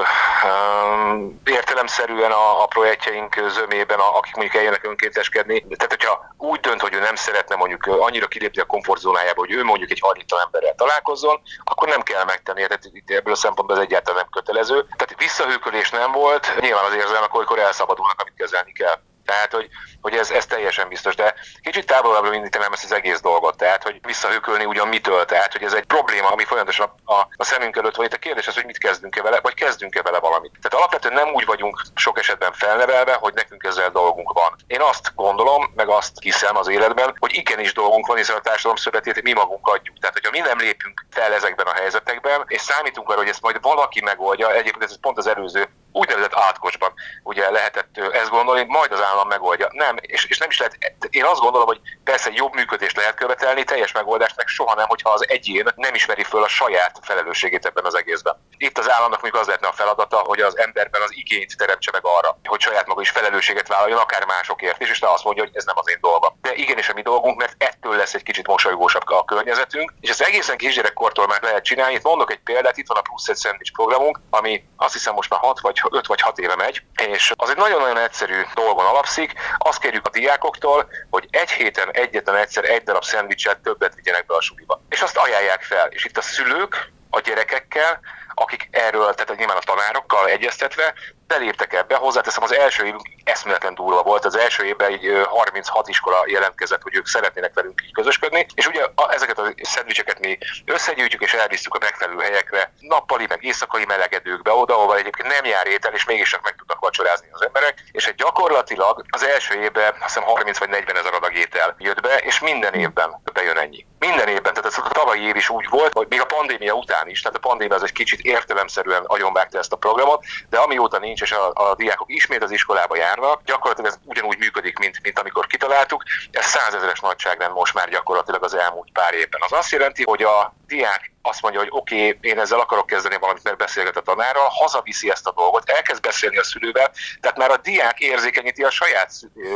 Értelemszerűen 1.44 2.30
a, 2.30 2.62
a 2.62 2.66
projektjeink 2.66 3.34
zömében, 3.58 3.98
a, 3.98 4.16
akik 4.18 4.34
mondjuk 4.34 4.56
eljönnek 4.56 4.86
önkénteskedni, 4.86 5.64
tehát 5.76 5.94
hogyha 5.96 6.34
úgy 6.38 6.60
dönt, 6.60 6.80
hogy 6.80 6.91
nem 7.02 7.14
szeretne 7.14 7.56
mondjuk 7.56 7.86
annyira 7.86 8.26
kilépni 8.26 8.60
a 8.60 8.64
komfortzónájába, 8.64 9.40
hogy 9.40 9.52
ő 9.52 9.64
mondjuk 9.64 9.90
egy 9.90 10.00
hajlítan 10.00 10.40
emberrel 10.44 10.74
találkozzon, 10.74 11.42
akkor 11.64 11.88
nem 11.88 12.02
kell 12.02 12.24
megtenni, 12.24 12.66
tehát 12.66 12.90
ebből 13.06 13.32
a 13.32 13.36
szempontból 13.36 13.76
ez 13.76 13.82
egyáltalán 13.82 14.20
nem 14.20 14.30
kötelező. 14.30 14.86
Tehát 14.96 15.14
visszahőkölés 15.18 15.90
nem 15.90 16.12
volt, 16.12 16.60
nyilván 16.60 16.84
az 16.84 16.94
érzelmek 16.94 17.34
olykor 17.34 17.58
elszabadulnak, 17.58 18.20
amit 18.20 18.34
kezelni 18.36 18.72
kell. 18.72 18.96
Tehát, 19.24 19.52
hogy, 19.52 19.68
hogy 20.00 20.14
ez, 20.14 20.30
ez 20.30 20.46
teljesen 20.46 20.88
biztos, 20.88 21.14
de 21.14 21.34
kicsit 21.62 21.86
távolabbra 21.86 22.34
indítanám 22.34 22.72
ezt 22.72 22.84
az 22.84 22.92
egész 22.92 23.20
dolgot, 23.20 23.56
tehát, 23.56 23.82
hogy 23.82 23.98
visszahőkölni 24.02 24.64
ugyan 24.64 24.88
mitől, 24.88 25.24
tehát, 25.24 25.52
hogy 25.52 25.62
ez 25.62 25.72
egy 25.72 25.84
probléma, 25.84 26.28
ami 26.28 26.44
folyamatosan 26.44 26.94
a, 27.04 27.14
a, 27.14 27.44
szemünk 27.44 27.76
előtt 27.76 27.96
van. 27.96 28.06
Itt 28.06 28.12
a 28.12 28.18
kérdés 28.18 28.46
az, 28.46 28.54
hogy 28.54 28.64
mit 28.64 28.78
kezdünk-e 28.78 29.22
vele, 29.22 29.40
vagy 29.40 29.54
kezdünk-e 29.54 30.02
vele 30.02 30.18
valamit. 30.18 30.52
Tehát 30.60 30.74
alapvetően 30.74 31.14
nem 31.14 31.34
úgy 31.34 31.44
vagyunk 31.44 31.82
sok 31.94 32.18
esetben 32.18 32.52
felnevelve, 32.52 33.14
hogy 33.14 33.34
nekünk 33.34 33.64
ezzel 33.64 33.90
dolgunk 33.90 34.32
van. 34.32 34.56
Én 34.66 34.80
azt 34.80 35.12
gondolom, 35.14 35.72
meg 35.74 35.88
azt 35.88 36.12
hiszem 36.20 36.56
az 36.56 36.68
életben, 36.68 37.16
hogy 37.18 37.34
igenis 37.34 37.72
dolgunk 37.72 38.06
van, 38.06 38.16
hiszen 38.16 38.36
a 38.36 38.40
társadalom 38.40 38.76
szövetét 38.76 39.22
mi 39.22 39.32
magunk 39.32 39.66
adjuk. 39.66 39.98
Tehát, 39.98 40.14
hogyha 40.14 40.30
mi 40.30 40.38
nem 40.38 40.58
lépünk 40.58 41.06
fel 41.10 41.32
ezekben 41.32 41.66
a 41.66 41.74
helyzetekben, 41.74 42.44
és 42.46 42.60
számítunk 42.60 43.08
arra, 43.08 43.18
hogy 43.18 43.28
ezt 43.28 43.42
majd 43.42 43.58
valaki 43.60 44.00
megoldja, 44.00 44.54
egyébként 44.54 44.82
ez 44.84 45.00
pont 45.00 45.18
az 45.18 45.26
előző 45.26 45.68
úgynevezett 45.92 46.34
átkosban 46.34 46.92
ugye 47.22 47.50
lehetett 47.50 47.98
ezt 47.98 48.30
gondolni, 48.30 48.64
majd 48.68 48.92
az 48.92 49.02
állam 49.02 49.28
megoldja. 49.28 49.68
Nem, 49.70 49.96
és, 50.00 50.24
és 50.24 50.38
nem 50.38 50.48
is 50.48 50.58
lehet, 50.58 50.78
én 51.10 51.24
azt 51.24 51.40
gondolom, 51.40 51.66
hogy 51.66 51.80
persze 52.04 52.30
jobb 52.32 52.54
működést 52.54 52.96
lehet 52.96 53.14
követelni, 53.14 53.64
teljes 53.64 53.92
megoldást 53.92 54.36
meg 54.36 54.46
soha 54.46 54.74
nem, 54.74 54.88
hogyha 54.88 55.10
az 55.10 55.28
egyén 55.28 55.68
nem 55.76 55.94
ismeri 55.94 56.22
föl 56.22 56.42
a 56.42 56.48
saját 56.48 56.98
felelősségét 57.02 57.66
ebben 57.66 57.84
az 57.84 57.94
egészben. 57.94 58.36
Itt 58.56 58.78
az 58.78 58.90
államnak 58.90 59.20
mondjuk 59.20 59.42
az 59.42 59.46
lehetne 59.46 59.68
a 59.68 59.72
feladata, 59.72 60.16
hogy 60.16 60.40
az 60.40 60.58
emberben 60.58 61.02
az 61.02 61.10
igényt 61.14 61.56
teremtse 61.56 61.90
meg 61.92 62.04
arra, 62.04 62.38
hogy 62.44 62.60
saját 62.60 62.86
maga 62.86 63.00
is 63.00 63.10
felelősséget 63.10 63.68
vállaljon, 63.68 63.98
akár 63.98 64.24
másokért 64.24 64.80
is, 64.80 64.90
és 64.90 65.00
ne 65.00 65.08
azt 65.08 65.24
mondja, 65.24 65.42
hogy 65.42 65.56
ez 65.56 65.64
nem 65.64 65.78
az 65.78 65.90
én 65.90 65.98
dolgom. 66.00 66.38
De 66.40 66.54
igenis 66.54 66.88
a 66.88 66.92
mi 66.92 67.02
dolgunk, 67.02 67.38
mert 67.38 67.54
ettől 67.58 67.96
lesz 67.96 68.14
egy 68.14 68.22
kicsit 68.22 68.46
mosolygósabb 68.46 69.08
a 69.08 69.24
környezetünk, 69.24 69.92
és 70.00 70.10
ez 70.10 70.20
egészen 70.20 70.56
kisgyerekkortól 70.56 71.26
már 71.26 71.42
lehet 71.42 71.64
csinálni. 71.64 71.94
Itt 71.94 72.02
mondok 72.02 72.30
egy 72.30 72.40
példát, 72.44 72.76
itt 72.76 72.86
van 72.88 72.96
a 72.96 73.00
plusz 73.00 73.28
egy 73.28 73.36
szendvics 73.36 73.72
programunk, 73.72 74.20
ami 74.30 74.64
azt 74.76 74.92
hiszem 74.92 75.14
most 75.14 75.30
már 75.30 75.40
6 75.40 75.60
vagy 75.60 75.78
5 75.90 76.06
vagy 76.06 76.20
6 76.20 76.38
éve 76.38 76.56
megy, 76.56 76.82
és 77.06 77.32
az 77.36 77.50
egy 77.50 77.56
nagyon-nagyon 77.56 77.98
egyszerű 77.98 78.40
dolgon 78.54 78.86
alapszik. 78.86 79.32
Azt 79.58 79.80
kérjük 79.80 80.06
a 80.06 80.10
diákoktól, 80.10 80.88
hogy 81.10 81.26
egy 81.30 81.50
héten 81.50 81.90
egyetlen 81.90 82.36
egyszer 82.36 82.64
egy 82.64 82.82
darab 82.82 83.04
szendvicset 83.04 83.58
többet 83.58 83.94
vigyenek 83.94 84.26
be 84.26 84.34
a 84.34 84.40
suliba. 84.40 84.82
És 84.88 85.00
azt 85.00 85.16
ajánlják 85.16 85.62
fel. 85.62 85.86
És 85.86 86.04
itt 86.04 86.16
a 86.16 86.22
szülők 86.22 86.92
a 87.10 87.20
gyerekekkel, 87.20 88.00
akik 88.34 88.68
erről, 88.70 89.14
tehát 89.14 89.36
nyilván 89.36 89.56
a 89.56 89.60
tanárokkal 89.60 90.28
egyeztetve, 90.28 90.94
beléptek 91.32 91.72
ebbe. 91.72 91.96
Hozzáteszem, 91.96 92.42
az 92.42 92.54
első 92.54 92.84
évünk 92.84 93.08
eszméletlen 93.24 93.74
durva 93.74 94.02
volt. 94.02 94.24
Az 94.24 94.36
első 94.36 94.64
évben 94.64 94.92
egy 94.92 95.22
36 95.28 95.88
iskola 95.88 96.24
jelentkezett, 96.26 96.82
hogy 96.82 96.96
ők 96.96 97.06
szeretnének 97.06 97.54
velünk 97.54 97.82
így 97.84 97.92
közösködni, 97.92 98.46
és 98.54 98.66
ugye 98.66 98.84
ezeket 99.10 99.38
a 99.38 99.52
szendvicseket 99.62 100.20
mi 100.20 100.38
összegyűjtjük 100.64 101.22
és 101.22 101.32
elviszük 101.32 101.74
a 101.74 101.78
megfelelő 101.80 102.18
helyekre, 102.18 102.72
nappali, 102.78 103.26
meg 103.28 103.44
éjszakai 103.44 103.84
melegedőkbe, 103.84 104.52
oda, 104.52 104.74
ahol 104.78 104.96
egyébként 104.96 105.28
nem 105.28 105.44
jár 105.44 105.66
étel, 105.66 105.92
és 105.92 106.04
mégis 106.04 106.30
csak 106.30 106.42
meg 106.42 106.54
tudnak 106.54 106.80
vacsorázni 106.80 107.26
az 107.32 107.44
emberek. 107.44 107.74
És 107.92 108.06
egy 108.06 108.14
gyakorlatilag 108.14 109.04
az 109.08 109.22
első 109.22 109.60
évben 109.62 109.92
azt 109.92 110.02
hiszem 110.02 110.22
30 110.22 110.58
vagy 110.58 110.68
40 110.68 110.96
ezer 110.96 111.14
adag 111.14 111.34
étel 111.34 111.74
jött 111.78 112.00
be, 112.00 112.16
és 112.16 112.40
minden 112.40 112.74
évben 112.74 113.22
bejön 113.32 113.58
ennyi. 113.58 113.86
Minden 113.98 114.28
évben, 114.28 114.54
tehát 114.54 114.66
ez 114.66 114.78
a 114.78 114.88
tavalyi 114.92 115.22
év 115.26 115.36
is 115.36 115.48
úgy 115.48 115.68
volt, 115.68 115.92
hogy 115.92 116.06
még 116.08 116.20
a 116.20 116.24
pandémia 116.24 116.72
után 116.72 117.08
is, 117.08 117.22
tehát 117.22 117.36
a 117.36 117.48
pandémia 117.48 117.74
az 117.74 117.82
egy 117.82 117.92
kicsit 117.92 118.20
értelemszerűen 118.20 119.02
agyonvágta 119.06 119.58
ezt 119.58 119.72
a 119.72 119.76
programot, 119.76 120.24
de 120.50 120.58
amióta 120.58 120.98
nincs 120.98 121.21
és 121.22 121.32
a, 121.32 121.50
a 121.54 121.74
diákok 121.74 122.10
ismét 122.10 122.42
az 122.42 122.50
iskolába 122.50 122.96
járnak, 122.96 123.42
gyakorlatilag 123.44 123.90
ez 123.90 123.98
ugyanúgy 124.04 124.38
működik, 124.38 124.78
mint, 124.78 124.98
mint 125.02 125.18
amikor 125.18 125.46
kitaláltuk. 125.46 126.02
Ez 126.30 126.44
százezeres 126.44 127.00
nagyságrend 127.00 127.54
most 127.54 127.74
már 127.74 127.88
gyakorlatilag 127.88 128.44
az 128.44 128.54
elmúlt 128.54 128.88
pár 128.92 129.14
évben. 129.14 129.40
Az 129.44 129.52
azt 129.52 129.70
jelenti, 129.70 130.04
hogy 130.04 130.22
a 130.22 130.54
diák 130.66 131.11
azt 131.22 131.42
mondja, 131.42 131.60
hogy 131.60 131.68
oké, 131.72 132.08
okay, 132.08 132.30
én 132.30 132.38
ezzel 132.38 132.60
akarok 132.60 132.86
kezdeni 132.86 133.16
valamit, 133.18 133.42
mert 133.42 133.56
beszélget 133.56 133.96
a 133.96 134.00
tanárral, 134.00 134.48
hazaviszi 134.48 135.10
ezt 135.10 135.26
a 135.26 135.32
dolgot, 135.32 135.70
elkezd 135.70 136.02
beszélni 136.02 136.36
a 136.36 136.44
szülővel, 136.44 136.92
tehát 137.20 137.36
már 137.36 137.50
a 137.50 137.56
diák 137.56 138.00
érzékenyíti 138.00 138.62
a 138.62 138.70
saját 138.70 139.12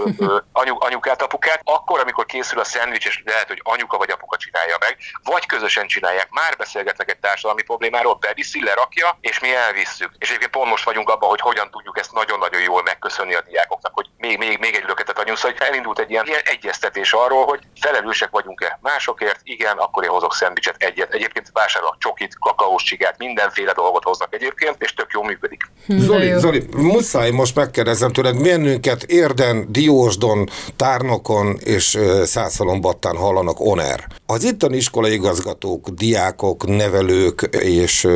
anyu, 0.52 0.74
anyukát, 0.78 1.22
apukát, 1.22 1.60
akkor, 1.64 2.00
amikor 2.00 2.26
készül 2.26 2.58
a 2.58 2.64
szendvics, 2.64 3.06
és 3.06 3.22
lehet, 3.24 3.48
hogy 3.48 3.60
anyuka 3.64 3.98
vagy 3.98 4.10
apuka 4.10 4.36
csinálja 4.36 4.76
meg, 4.80 4.96
vagy 5.22 5.46
közösen 5.46 5.86
csinálják, 5.86 6.28
már 6.30 6.56
beszélgetnek 6.56 7.10
egy 7.10 7.18
társadalmi 7.18 7.62
problémáról, 7.62 8.14
beviszi, 8.14 8.64
lerakja, 8.64 9.18
és 9.20 9.38
mi 9.38 9.54
elvisszük. 9.54 10.10
És 10.18 10.28
egyébként 10.28 10.50
pont 10.50 10.70
most 10.70 10.84
vagyunk 10.84 11.08
abban, 11.08 11.28
hogy 11.28 11.40
hogyan 11.40 11.70
tudjuk 11.70 11.98
ezt 11.98 12.12
nagyon-nagyon 12.12 12.60
jól 12.62 12.82
megköszönni 12.82 13.34
a 13.34 13.40
diákoknak, 13.40 13.94
hogy 13.94 14.06
még, 14.16 14.38
még, 14.38 14.58
még 14.58 14.74
egy 14.74 14.84
löketet 14.86 15.18
adjunk. 15.18 15.38
Szóval 15.38 15.56
elindult 15.58 15.98
egy 15.98 16.10
ilyen, 16.10 16.26
ilyen 16.26 16.40
egyeztetés 16.44 17.12
arról, 17.12 17.44
hogy 17.44 17.60
felelősek 17.80 18.30
vagyunk-e 18.30 18.78
másokért, 18.82 19.40
igen, 19.42 19.76
akkor 19.76 20.04
én 20.04 20.10
hozok 20.10 20.34
szendvicset 20.34 20.76
egyet. 20.78 21.14
Egyébként 21.14 21.50
vásárolok 21.56 21.96
csokit, 21.98 22.36
kakaós 22.40 22.82
csigát, 22.82 23.18
mindenféle 23.18 23.72
dolgot 23.72 24.02
hoznak 24.02 24.34
egyébként, 24.34 24.76
és 24.78 24.94
tök 24.94 25.10
jól 25.12 25.24
működik. 25.24 25.62
Hm, 25.86 25.98
Zoli, 25.98 26.32
Zoli, 26.38 26.62
muszáj 26.76 27.30
most 27.30 27.54
megkérdezem 27.54 28.12
tőled, 28.12 28.42
bennünket 28.42 29.02
Érden, 29.02 29.66
Diósdon, 29.68 30.48
Tárnokon 30.76 31.58
és 31.64 31.98
Szászalombattán 32.24 33.16
hallanak 33.16 33.60
oner. 33.60 34.06
Az 34.26 34.44
itteni 34.44 34.76
iskolai 34.76 35.12
igazgatók, 35.12 35.88
diákok, 35.88 36.66
nevelők 36.66 37.48
és 37.50 38.08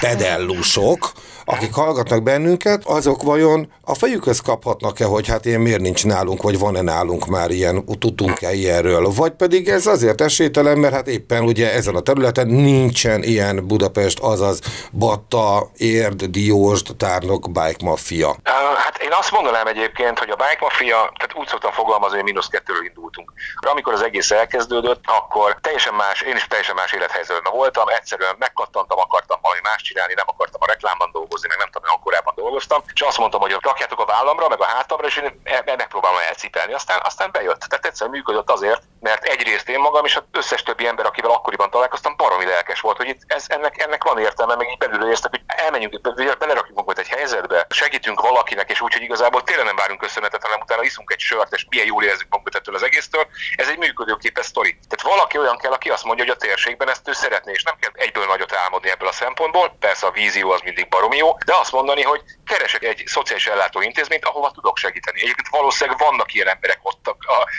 pedellusok, 0.00 1.12
akik 1.50 1.74
hallgatnak 1.74 2.22
bennünket, 2.22 2.82
azok 2.84 3.22
vajon 3.22 3.72
a 3.80 3.94
fejükhöz 3.94 4.40
kaphatnak-e, 4.40 5.04
hogy 5.04 5.28
hát 5.28 5.44
ilyen 5.44 5.60
miért 5.60 5.80
nincs 5.80 6.04
nálunk, 6.04 6.42
vagy 6.42 6.58
van-e 6.58 6.80
nálunk 6.80 7.26
már 7.26 7.50
ilyen, 7.50 7.84
tudtunk-e 7.98 8.52
ilyenről, 8.52 9.12
vagy 9.14 9.32
pedig 9.32 9.68
ez 9.68 9.86
azért 9.86 10.20
esélytelen, 10.20 10.78
mert 10.78 10.94
hát 10.94 11.06
éppen 11.06 11.42
ugye 11.44 11.72
ezen 11.72 11.94
a 11.94 12.00
területen 12.00 12.46
nincsen 12.46 13.22
ilyen 13.22 13.66
Budapest, 13.66 14.18
azaz 14.18 14.60
Batta, 14.92 15.70
Érd, 15.76 16.24
Diósd, 16.24 16.96
Tárnok, 16.96 17.50
Bike 17.50 17.84
Mafia. 17.84 18.36
Hát 18.84 18.98
én 19.02 19.12
azt 19.12 19.30
mondanám 19.30 19.66
egyébként, 19.66 20.18
hogy 20.18 20.30
a 20.30 20.36
Bike 20.36 20.58
Mafia, 20.60 21.12
tehát 21.18 21.34
úgy 21.34 21.48
szoktam 21.48 21.72
fogalmazni, 21.72 22.16
hogy 22.16 22.24
mínusz 22.24 22.46
kettőről 22.46 22.84
indultunk. 22.84 23.32
Amikor 23.72 23.92
az 23.92 24.02
egész 24.02 24.30
elkezdődött, 24.30 25.04
akkor 25.18 25.56
teljesen 25.60 25.94
más, 25.94 26.20
én 26.20 26.36
is 26.36 26.46
teljesen 26.46 26.74
más 26.74 26.92
élethelyzetben 26.92 27.52
voltam, 27.52 27.88
egyszerűen 27.88 28.34
megkattantam, 28.38 28.98
akartam 28.98 29.38
valami 29.42 29.60
más 29.62 29.82
csinálni, 29.82 30.14
nem 30.16 30.28
akartam 30.28 30.60
a 30.64 30.70
reklámban 30.72 31.10
dolgozni, 31.12 31.37
dolgozni, 31.38 31.48
meg 31.48 31.58
nem 31.58 31.70
tudom, 31.70 31.90
hogy 31.90 32.00
korábban 32.02 32.34
dolgoztam, 32.36 32.82
és 32.94 33.00
azt 33.00 33.18
mondtam, 33.18 33.40
hogy 33.40 33.56
rakjátok 33.60 34.00
a 34.00 34.04
vállamra, 34.04 34.48
meg 34.48 34.60
a 34.60 34.64
hátamra, 34.64 35.06
és 35.06 35.16
én 35.16 35.40
e- 35.44 35.62
e- 35.64 35.76
megpróbálom 35.76 36.18
elcipelni. 36.28 36.72
Aztán, 36.72 37.00
aztán 37.04 37.30
bejött. 37.32 37.60
Tehát 37.60 37.86
egyszerűen 37.86 38.16
működött 38.16 38.50
azért, 38.50 38.82
mert 39.00 39.24
egyrészt 39.24 39.68
én 39.68 39.78
magam 39.78 40.04
és 40.04 40.16
az 40.16 40.22
összes 40.32 40.62
többi 40.62 40.86
ember, 40.86 41.06
akivel 41.06 41.30
akkoriban 41.30 41.70
találkoztam, 41.70 42.16
baromi 42.16 42.44
lelkes 42.44 42.80
volt, 42.80 42.96
hogy 42.96 43.08
itt 43.08 43.20
ez, 43.26 43.44
ennek, 43.48 43.82
ennek 43.82 44.04
van 44.04 44.18
értelme, 44.18 44.54
meg 44.54 44.68
így 44.70 44.78
belül 44.78 45.04
éreztek, 45.04 45.30
hogy 45.30 45.42
elmenjünk, 45.46 46.00
belerakjuk 46.38 46.76
magunkat 46.76 46.98
egy 46.98 47.08
helyzetbe, 47.08 47.66
segítünk 47.70 48.20
valakinek, 48.20 48.70
és 48.70 48.80
úgy, 48.80 48.92
hogy 48.92 49.02
igazából 49.02 49.42
tényleg 49.42 49.64
nem 49.64 49.76
várunk 49.76 50.00
köszönetet, 50.00 50.42
hanem 50.42 50.60
utána 50.60 50.82
iszunk 50.82 51.12
egy 51.12 51.18
sört, 51.18 51.52
és 51.52 51.66
milyen 51.68 51.86
jól 51.86 52.02
érezzük 52.04 52.28
magunkat 52.28 52.54
ettől 52.54 52.74
az 52.74 52.82
egésztől. 52.82 53.26
Ez 53.56 53.68
egy 53.68 53.78
működőképes 53.78 54.46
sztori. 54.46 54.78
Tehát 54.88 55.16
valaki 55.16 55.38
olyan 55.38 55.58
kell, 55.58 55.72
aki 55.72 55.90
azt 55.90 56.04
mondja, 56.04 56.24
hogy 56.24 56.34
a 56.34 56.46
térségben 56.46 56.88
ezt 56.88 57.08
ő 57.08 57.12
szeretné, 57.12 57.52
és 57.52 57.62
nem 57.62 57.76
kell 57.80 57.90
egyből 57.94 58.26
nagyot 58.26 58.54
álmodni 58.54 58.90
ebből 58.90 59.08
a 59.08 59.12
szempontból. 59.12 59.76
Persze 59.80 60.06
a 60.06 60.10
vízió 60.10 60.50
az 60.50 60.60
mindig 60.60 60.88
baromi 60.88 61.16
jó, 61.16 61.27
de 61.44 61.56
azt 61.56 61.72
mondani, 61.72 62.02
hogy 62.02 62.22
keresek 62.44 62.82
egy 62.82 63.02
szociális 63.06 63.46
ellátó 63.46 63.80
intézményt, 63.80 64.24
ahova 64.24 64.50
tudok 64.50 64.76
segíteni. 64.76 65.20
Egyébként 65.20 65.48
valószínűleg 65.48 65.98
vannak 65.98 66.34
ilyen 66.34 66.48
emberek 66.48 66.78
ott, 66.82 67.14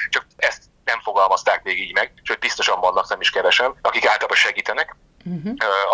csak 0.10 0.26
ezt 0.38 0.64
nem 0.84 1.02
fogalmazták 1.02 1.64
még 1.64 1.80
így 1.80 1.94
meg, 1.94 2.14
sőt 2.24 2.40
biztosan 2.40 2.80
vannak, 2.80 3.10
nem 3.10 3.22
is 3.22 3.30
kevesen, 3.30 3.76
akik 3.82 4.06
általában 4.06 4.38
segítenek 4.38 4.96
uh-huh. 5.26 5.54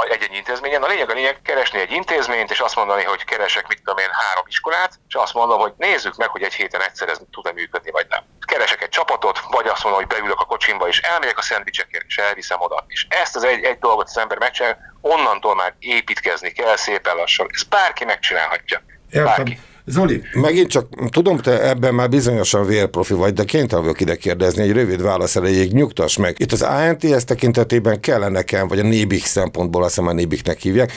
egy-egy 0.09 0.33
intézményen. 0.33 0.83
A 0.83 0.87
lényeg 0.87 1.09
a 1.09 1.13
lényeg 1.13 1.41
keresni 1.41 1.79
egy 1.79 1.91
intézményt, 1.91 2.51
és 2.51 2.59
azt 2.59 2.75
mondani, 2.75 3.03
hogy 3.03 3.23
keresek, 3.23 3.67
mit 3.67 3.77
tudom 3.77 3.97
én, 3.97 4.09
három 4.11 4.45
iskolát, 4.47 4.99
és 5.07 5.15
azt 5.15 5.33
mondom, 5.33 5.59
hogy 5.59 5.73
nézzük 5.77 6.15
meg, 6.15 6.29
hogy 6.29 6.43
egy 6.43 6.53
héten 6.53 6.81
egyszer 6.81 7.09
ez 7.09 7.19
tud-e 7.31 7.51
működni, 7.51 7.91
vagy 7.91 8.05
nem. 8.09 8.14
Keresek 8.55 8.81
egy 8.81 8.89
csapatot, 8.89 9.39
vagy 9.49 9.67
azt 9.67 9.83
mondom, 9.83 10.01
hogy 10.01 10.17
beülök 10.17 10.39
a 10.39 10.45
kocsimba, 10.45 10.87
és 10.87 10.99
elmegyek 10.99 11.37
a 11.37 11.41
szendvicsekért, 11.41 12.05
és 12.07 12.17
elviszem 12.17 12.61
oda. 12.61 12.85
És 12.87 13.05
ezt 13.09 13.35
az 13.35 13.43
egy, 13.43 13.63
egy 13.63 13.79
dolgot 13.79 14.07
az 14.07 14.17
ember 14.17 14.37
megcsinál, 14.37 14.77
onnantól 15.01 15.55
már 15.55 15.75
építkezni 15.79 16.51
kell 16.51 16.75
szépen 16.75 17.15
lassan. 17.15 17.47
Ez 17.53 17.63
bárki 17.63 18.05
megcsinálhatja. 18.05 18.81
Értem. 19.09 19.25
Bárki. 19.25 19.59
Zoli, 19.87 20.21
megint 20.33 20.69
csak 20.69 20.87
tudom, 21.09 21.37
te 21.37 21.69
ebben 21.69 21.93
már 21.93 22.09
bizonyosan 22.09 22.65
vérprofi 22.65 23.13
vagy, 23.13 23.33
de 23.33 23.43
kénytelen 23.43 23.83
vagyok 23.83 24.01
ide 24.01 24.15
kérdezni, 24.15 24.61
egy 24.61 24.71
rövid 24.71 25.01
válasz 25.01 25.35
elejéig 25.35 25.71
nyugtass 25.73 26.17
meg. 26.17 26.35
Itt 26.39 26.51
az 26.51 26.61
ANTS 26.61 27.23
tekintetében 27.25 27.99
kellene 27.99 28.31
nekem, 28.31 28.67
vagy 28.67 28.79
a 28.79 28.83
Nébik 28.83 29.25
szempontból, 29.25 29.83
azt 29.83 29.95
hiszem 29.95 30.09
a 30.09 30.13
Nébiknek 30.13 30.59
hívják, 30.59 30.91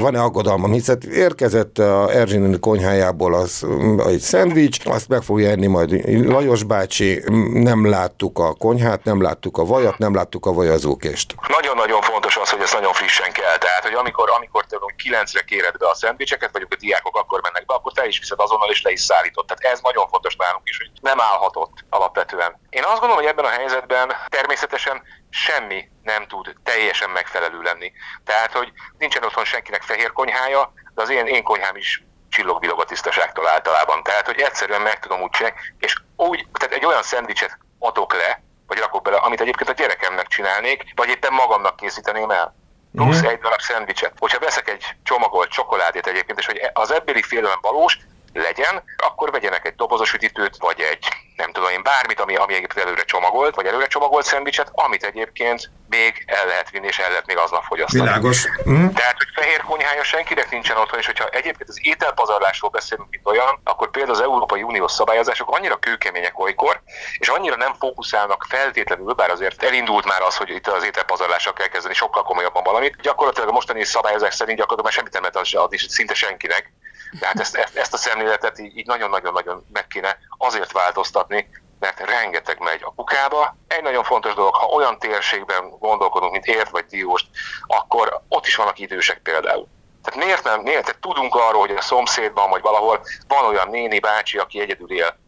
van-e 0.00 0.20
aggodalmam, 0.20 0.72
hiszen 0.72 0.98
érkezett 1.12 1.78
a 1.78 2.12
Erzsinin 2.12 2.60
konyhájából 2.60 3.34
az, 3.34 3.66
egy 4.06 4.20
szendvics, 4.20 4.78
azt 4.84 5.08
meg 5.08 5.22
fogja 5.22 5.50
enni 5.50 5.66
majd 5.66 5.90
Lajos 6.28 6.62
bácsi, 6.62 7.22
nem 7.52 7.88
láttuk 7.88 8.38
a 8.38 8.54
konyhát, 8.54 9.04
nem 9.04 9.22
láttuk 9.22 9.58
a 9.58 9.64
vajat, 9.64 9.98
nem 9.98 10.14
láttuk 10.14 10.46
a 10.46 10.52
vajazókést. 10.52 11.34
Nagyon-nagyon 11.48 12.00
fontos 12.00 12.36
az, 12.36 12.50
hogy 12.50 12.60
ez 12.60 12.72
nagyon 12.72 12.92
frissen 12.92 13.32
kell. 13.32 13.56
Tehát, 13.58 13.82
hogy 13.82 13.94
amikor, 13.94 14.28
amikor 14.36 14.64
te 14.64 14.76
kilencre 14.96 15.40
kéred 15.40 15.76
be 15.78 15.88
a 15.88 15.94
szendvicseket, 15.94 16.50
vagy 16.52 16.66
a 16.70 16.76
diákok 16.80 17.16
akkor 17.16 17.40
mennek 17.42 17.66
be, 17.66 17.74
akkor 17.74 17.92
te 17.92 18.06
is 18.06 18.20
viszed 18.22 18.40
azonnal, 18.40 18.70
és 18.70 18.82
le 18.82 18.90
is 18.90 19.00
szállított. 19.00 19.46
Tehát 19.46 19.74
ez 19.74 19.80
nagyon 19.80 20.08
fontos 20.08 20.36
nálunk 20.36 20.68
is, 20.68 20.76
hogy 20.76 20.90
nem 21.00 21.20
állhatott 21.20 21.84
alapvetően. 21.90 22.60
Én 22.70 22.82
azt 22.82 23.00
gondolom, 23.00 23.16
hogy 23.22 23.32
ebben 23.32 23.44
a 23.44 23.56
helyzetben 23.58 24.12
természetesen 24.28 25.02
semmi 25.30 25.88
nem 26.02 26.26
tud 26.26 26.54
teljesen 26.64 27.10
megfelelő 27.10 27.60
lenni. 27.62 27.92
Tehát, 28.24 28.52
hogy 28.52 28.72
nincsen 28.98 29.24
otthon 29.24 29.44
senkinek 29.44 29.82
fehér 29.82 30.12
konyhája, 30.12 30.72
de 30.94 31.02
az 31.02 31.10
én, 31.10 31.26
én 31.26 31.42
konyhám 31.42 31.76
is 31.76 32.04
csillog 32.28 32.80
a 32.80 32.84
tisztaságtól 32.84 33.48
általában. 33.48 34.02
Tehát, 34.02 34.26
hogy 34.26 34.40
egyszerűen 34.40 34.80
meg 34.80 34.98
tudom 34.98 35.22
úgy 35.22 35.30
csinálni, 35.30 35.56
és 35.78 35.94
úgy, 36.16 36.46
tehát 36.52 36.74
egy 36.74 36.84
olyan 36.84 37.02
szendvicset 37.02 37.58
adok 37.78 38.12
le, 38.14 38.42
vagy 38.66 38.78
rakok 38.78 39.02
bele, 39.02 39.16
amit 39.16 39.40
egyébként 39.40 39.70
a 39.70 39.72
gyerekemnek 39.72 40.26
csinálnék, 40.26 40.84
vagy 40.94 41.08
éppen 41.08 41.32
magamnak 41.32 41.76
készíteném 41.76 42.30
el 42.30 42.54
plusz 42.92 43.22
mm. 43.22 43.26
egy 43.26 43.38
darab 43.38 43.60
szendvicset. 43.60 44.12
Hogyha 44.18 44.38
veszek 44.38 44.68
egy 44.68 44.84
csomagolt 45.02 45.50
csokoládét 45.50 46.06
egyébként, 46.06 46.38
és 46.38 46.46
hogy 46.46 46.60
az 46.72 46.92
ebbéli 46.92 47.22
félelem 47.22 47.58
valós, 47.60 47.98
legyen, 48.32 48.82
akkor 48.96 49.30
vegyenek 49.30 49.66
egy 49.66 49.74
dobozos 49.74 50.12
üdítőt, 50.12 50.56
vagy 50.58 50.80
egy 50.80 51.08
nem 51.36 51.52
tudom 51.52 51.70
én 51.70 51.82
bármit, 51.82 52.20
ami, 52.20 52.36
ami 52.36 52.54
egyébként 52.54 52.86
előre 52.86 53.02
csomagolt, 53.02 53.54
vagy 53.54 53.66
előre 53.66 53.86
csomagolt 53.86 54.24
szendvicset, 54.24 54.70
amit 54.72 55.04
egyébként 55.04 55.70
még 55.88 56.24
el 56.26 56.46
lehet 56.46 56.70
vinni, 56.70 56.86
és 56.86 56.98
el 56.98 57.08
lehet 57.08 57.26
még 57.26 57.36
aznap 57.36 57.62
fogyasztani. 57.62 58.02
Világos. 58.02 58.46
Mm. 58.68 58.88
Tehát, 58.88 59.16
hogy 59.16 59.26
fehér 59.34 59.60
konyhája 59.60 60.04
senkinek 60.04 60.50
nincsen 60.50 60.76
otthon, 60.76 60.98
és 60.98 61.06
hogyha 61.06 61.26
egyébként 61.26 61.68
az 61.68 61.78
ételpazarlásról 61.82 62.70
beszélünk, 62.70 63.10
mint 63.10 63.26
olyan, 63.26 63.60
akkor 63.64 63.90
például 63.90 64.14
az 64.14 64.22
Európai 64.22 64.62
Uniós 64.62 64.92
szabályozások 64.92 65.56
annyira 65.56 65.76
kőkemények 65.76 66.38
olykor, 66.38 66.82
és 67.18 67.28
annyira 67.28 67.56
nem 67.56 67.74
fókuszálnak 67.78 68.46
feltétlenül, 68.48 69.12
bár 69.12 69.30
azért 69.30 69.62
elindult 69.62 70.04
már 70.04 70.22
az, 70.22 70.36
hogy 70.36 70.50
itt 70.50 70.66
az 70.66 70.84
ételpazarlással 70.84 71.52
kell 71.52 71.66
kezdeni 71.66 71.94
sokkal 71.94 72.22
komolyabban 72.22 72.62
valamit. 72.62 73.00
Gyakorlatilag 73.00 73.48
a 73.48 73.52
mostani 73.52 73.84
szabályozás 73.84 74.34
szerint 74.34 74.58
gyakorlatilag 74.58 74.84
már 74.84 74.92
semmit 74.92 75.12
nem 75.12 75.22
lehet 75.22 75.64
adni 75.64 75.78
szinte 75.78 76.14
senkinek. 76.14 76.72
Tehát 77.20 77.40
ezt, 77.40 77.56
ezt, 77.56 77.76
ezt 77.76 77.94
a 77.94 77.96
szemléletet 77.96 78.58
így 78.58 78.86
nagyon-nagyon-nagyon 78.86 79.66
meg 79.72 79.86
kéne 79.86 80.18
azért 80.38 80.72
változtatni, 80.72 81.48
mert 81.78 82.00
rengeteg 82.00 82.58
megy 82.58 82.80
a 82.82 82.94
kukába. 82.94 83.56
Egy 83.68 83.82
nagyon 83.82 84.04
fontos 84.04 84.34
dolog, 84.34 84.54
ha 84.54 84.66
olyan 84.66 84.98
térségben 84.98 85.70
gondolkodunk, 85.78 86.32
mint 86.32 86.46
Ért 86.46 86.70
vagy 86.70 86.84
Dióst, 86.84 87.26
akkor 87.66 88.20
ott 88.28 88.46
is 88.46 88.56
vannak 88.56 88.78
idősek 88.78 89.18
például. 89.22 89.66
Tehát 90.02 90.24
miért 90.24 90.44
nem, 90.44 90.60
miért? 90.60 90.84
Tehát 90.84 91.00
tudunk 91.00 91.34
arról, 91.34 91.60
hogy 91.60 91.76
a 91.76 91.80
szomszédban 91.80 92.50
vagy 92.50 92.62
valahol 92.62 93.00
van 93.28 93.44
olyan 93.44 93.68
néni, 93.68 93.98
bácsi, 93.98 94.38
aki 94.38 94.60
egyedül 94.60 94.92
él. 94.92 95.18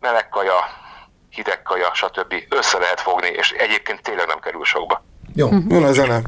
Meleg 0.00 0.28
kaja, 0.28 0.58
hideg 1.30 1.62
kaja, 1.62 1.94
stb. 1.94 2.34
Össze 2.48 2.78
lehet 2.78 3.00
fogni, 3.00 3.28
és 3.28 3.50
egyébként 3.50 4.02
tényleg 4.02 4.26
nem 4.26 4.40
kerül 4.40 4.64
sokba. 4.64 5.04
Jó, 5.34 5.48
jön 5.68 5.84
a 5.84 5.92
zene. 5.92 6.20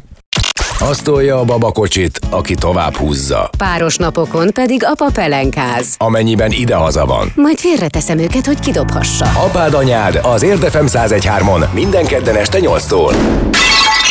Azt 0.81 1.05
tolja 1.05 1.39
a 1.39 1.45
babakocsit, 1.45 2.19
aki 2.31 2.55
tovább 2.55 2.95
húzza. 2.95 3.51
Páros 3.59 3.97
napokon 3.97 4.53
pedig 4.53 4.85
apa 4.85 5.11
pelenkáz. 5.15 5.95
Amennyiben 5.99 6.51
idehaza 6.53 7.05
van. 7.07 7.33
Majd 7.35 7.59
félreteszem 7.59 8.19
őket, 8.19 8.47
hogy 8.47 8.61
kidobhassa. 8.61 9.25
Apád 9.25 9.75
anyád 9.75 10.21
az 10.23 10.43
Érdefem 10.43 10.87
1013-on 10.89 11.73
minden 11.73 12.07
kedden 12.07 12.37
este 12.37 12.59
8-tól. 12.61 13.15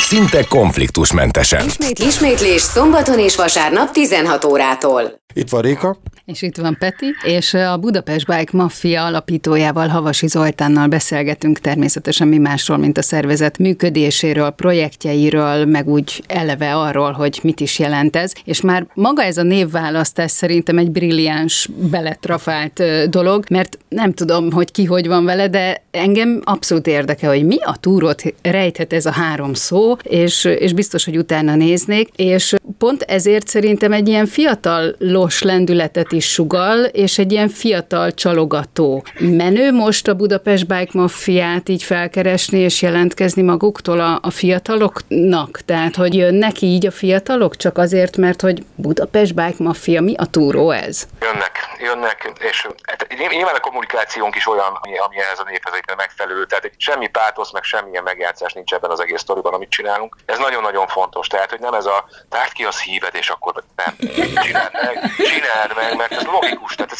Szinte 0.02 0.44
konfliktusmentesen. 0.44 1.66
Ismét, 1.66 2.00
ismétlés 2.00 2.62
szombaton 2.62 3.20
és 3.20 3.36
vasárnap 3.36 3.92
16 3.92 4.46
órától. 4.46 5.04
Itt 5.34 5.50
van 5.50 5.62
Réka. 5.62 5.98
És 6.28 6.42
itt 6.42 6.58
van 6.58 6.78
Peti, 6.80 7.06
és 7.24 7.54
a 7.54 7.78
Budapest 7.78 8.26
Bike 8.26 8.58
Mafia 8.58 9.06
alapítójával, 9.06 9.88
Havasi 9.88 10.28
Zoltánnal 10.28 10.88
beszélgetünk 10.88 11.60
természetesen 11.60 12.28
mi 12.28 12.38
másról, 12.38 12.78
mint 12.78 12.98
a 12.98 13.02
szervezet 13.02 13.58
működéséről, 13.58 14.50
projektjeiről, 14.50 15.66
meg 15.66 15.88
úgy 15.88 16.24
eleve 16.28 16.76
arról, 16.76 17.12
hogy 17.12 17.40
mit 17.44 17.60
is 17.60 17.80
jelent 17.80 18.16
ez. 18.16 18.32
És 18.44 18.62
már 18.62 18.88
maga 18.94 19.24
ez 19.24 19.38
a 19.38 19.44
névválasztás 19.44 20.32
szerintem 20.32 20.78
egy 20.78 20.92
brilliáns, 20.92 21.70
beletrafált 21.92 22.84
dolog, 23.10 23.46
mert 23.50 23.78
nem 23.90 24.14
tudom, 24.14 24.52
hogy 24.52 24.72
ki 24.72 24.86
hogy 24.86 25.08
van 25.08 25.26
vele, 25.26 25.48
de 25.48 25.84
engem 25.92 26.42
abszolút 26.44 26.88
érdekel, 26.88 27.30
hogy 27.30 27.46
mi 27.46 27.58
a 27.62 27.78
túrót 27.80 28.24
rejthet 28.42 28.94
ez 28.94 29.06
a 29.06 29.12
három 29.12 29.54
szó, 29.54 29.96
és, 30.04 30.44
és 30.44 30.74
biztos, 30.74 31.06
hogy 31.06 31.18
utána 31.18 31.56
néznék, 31.56 32.10
és 32.16 32.54
pont 32.78 33.02
ezért 33.02 33.48
szerintem 33.48 33.92
egy 33.94 34.08
ilyen 34.08 34.26
fiatalos 34.26 35.42
lendületet 35.42 36.12
is 36.18 36.32
sugal, 36.32 36.84
és 36.84 37.18
egy 37.18 37.32
ilyen 37.32 37.50
fiatal 37.50 38.12
csalogató. 38.12 39.04
Menő 39.20 39.72
most 39.72 40.08
a 40.08 40.14
Budapest 40.14 40.68
Bike 40.68 40.92
Mafiát 40.94 41.70
így 41.70 41.84
felkeresni 41.84 42.60
és 42.60 42.82
jelentkezni 42.82 43.42
maguktól 43.42 44.00
a, 44.00 44.20
a 44.22 44.30
fiataloknak? 44.30 45.60
Tehát, 45.66 45.96
hogy 45.96 46.16
jönnek 46.16 46.62
így 46.62 46.86
a 46.86 46.92
fiatalok 46.92 47.56
csak 47.56 47.78
azért, 47.78 48.18
mert 48.18 48.42
hogy 48.42 48.64
Budapest 48.76 49.34
Bike 49.34 49.64
Mafia, 49.64 50.02
mi 50.02 50.16
a 50.18 50.26
túró 50.26 50.72
ez? 50.72 51.08
Jönnek, 51.22 51.58
jönnek, 51.80 52.32
és 52.40 52.68
hát 52.84 53.08
nyilván 53.30 53.56
a 53.56 53.60
kommunikációnk 53.60 54.36
is 54.36 54.48
olyan, 54.48 54.78
ami, 54.82 54.98
ami 54.98 55.20
ehhez 55.20 55.40
a 55.40 55.46
néphez 55.50 55.74
megfelelő, 55.98 56.46
tehát 56.46 56.72
semmi 56.78 57.08
pátosz, 57.08 57.52
meg 57.52 57.64
semmilyen 57.64 58.04
megjátszás 58.04 58.54
nincs 58.54 58.74
ebben 58.74 58.92
az 58.92 59.00
egész 59.00 59.20
sztoriban, 59.20 59.54
amit 59.54 59.70
csinálunk. 59.70 60.16
Ez 60.26 60.38
nagyon-nagyon 60.38 60.88
fontos, 60.88 61.28
tehát, 61.28 61.50
hogy 61.50 61.60
nem 61.60 61.74
ez 61.74 61.86
a 61.86 62.06
tárd 62.30 62.52
ki 62.52 62.64
a 62.64 62.72
szíved, 62.72 63.16
és 63.16 63.30
akkor 63.30 63.64
nem, 63.76 63.96
csináld 64.44 64.72
meg, 64.74 65.12
csináld 65.18 65.72
meg, 65.76 65.96
mert 66.10 66.22
ez 66.22 66.28
logikus. 66.32 66.76
Tehát 66.76 66.92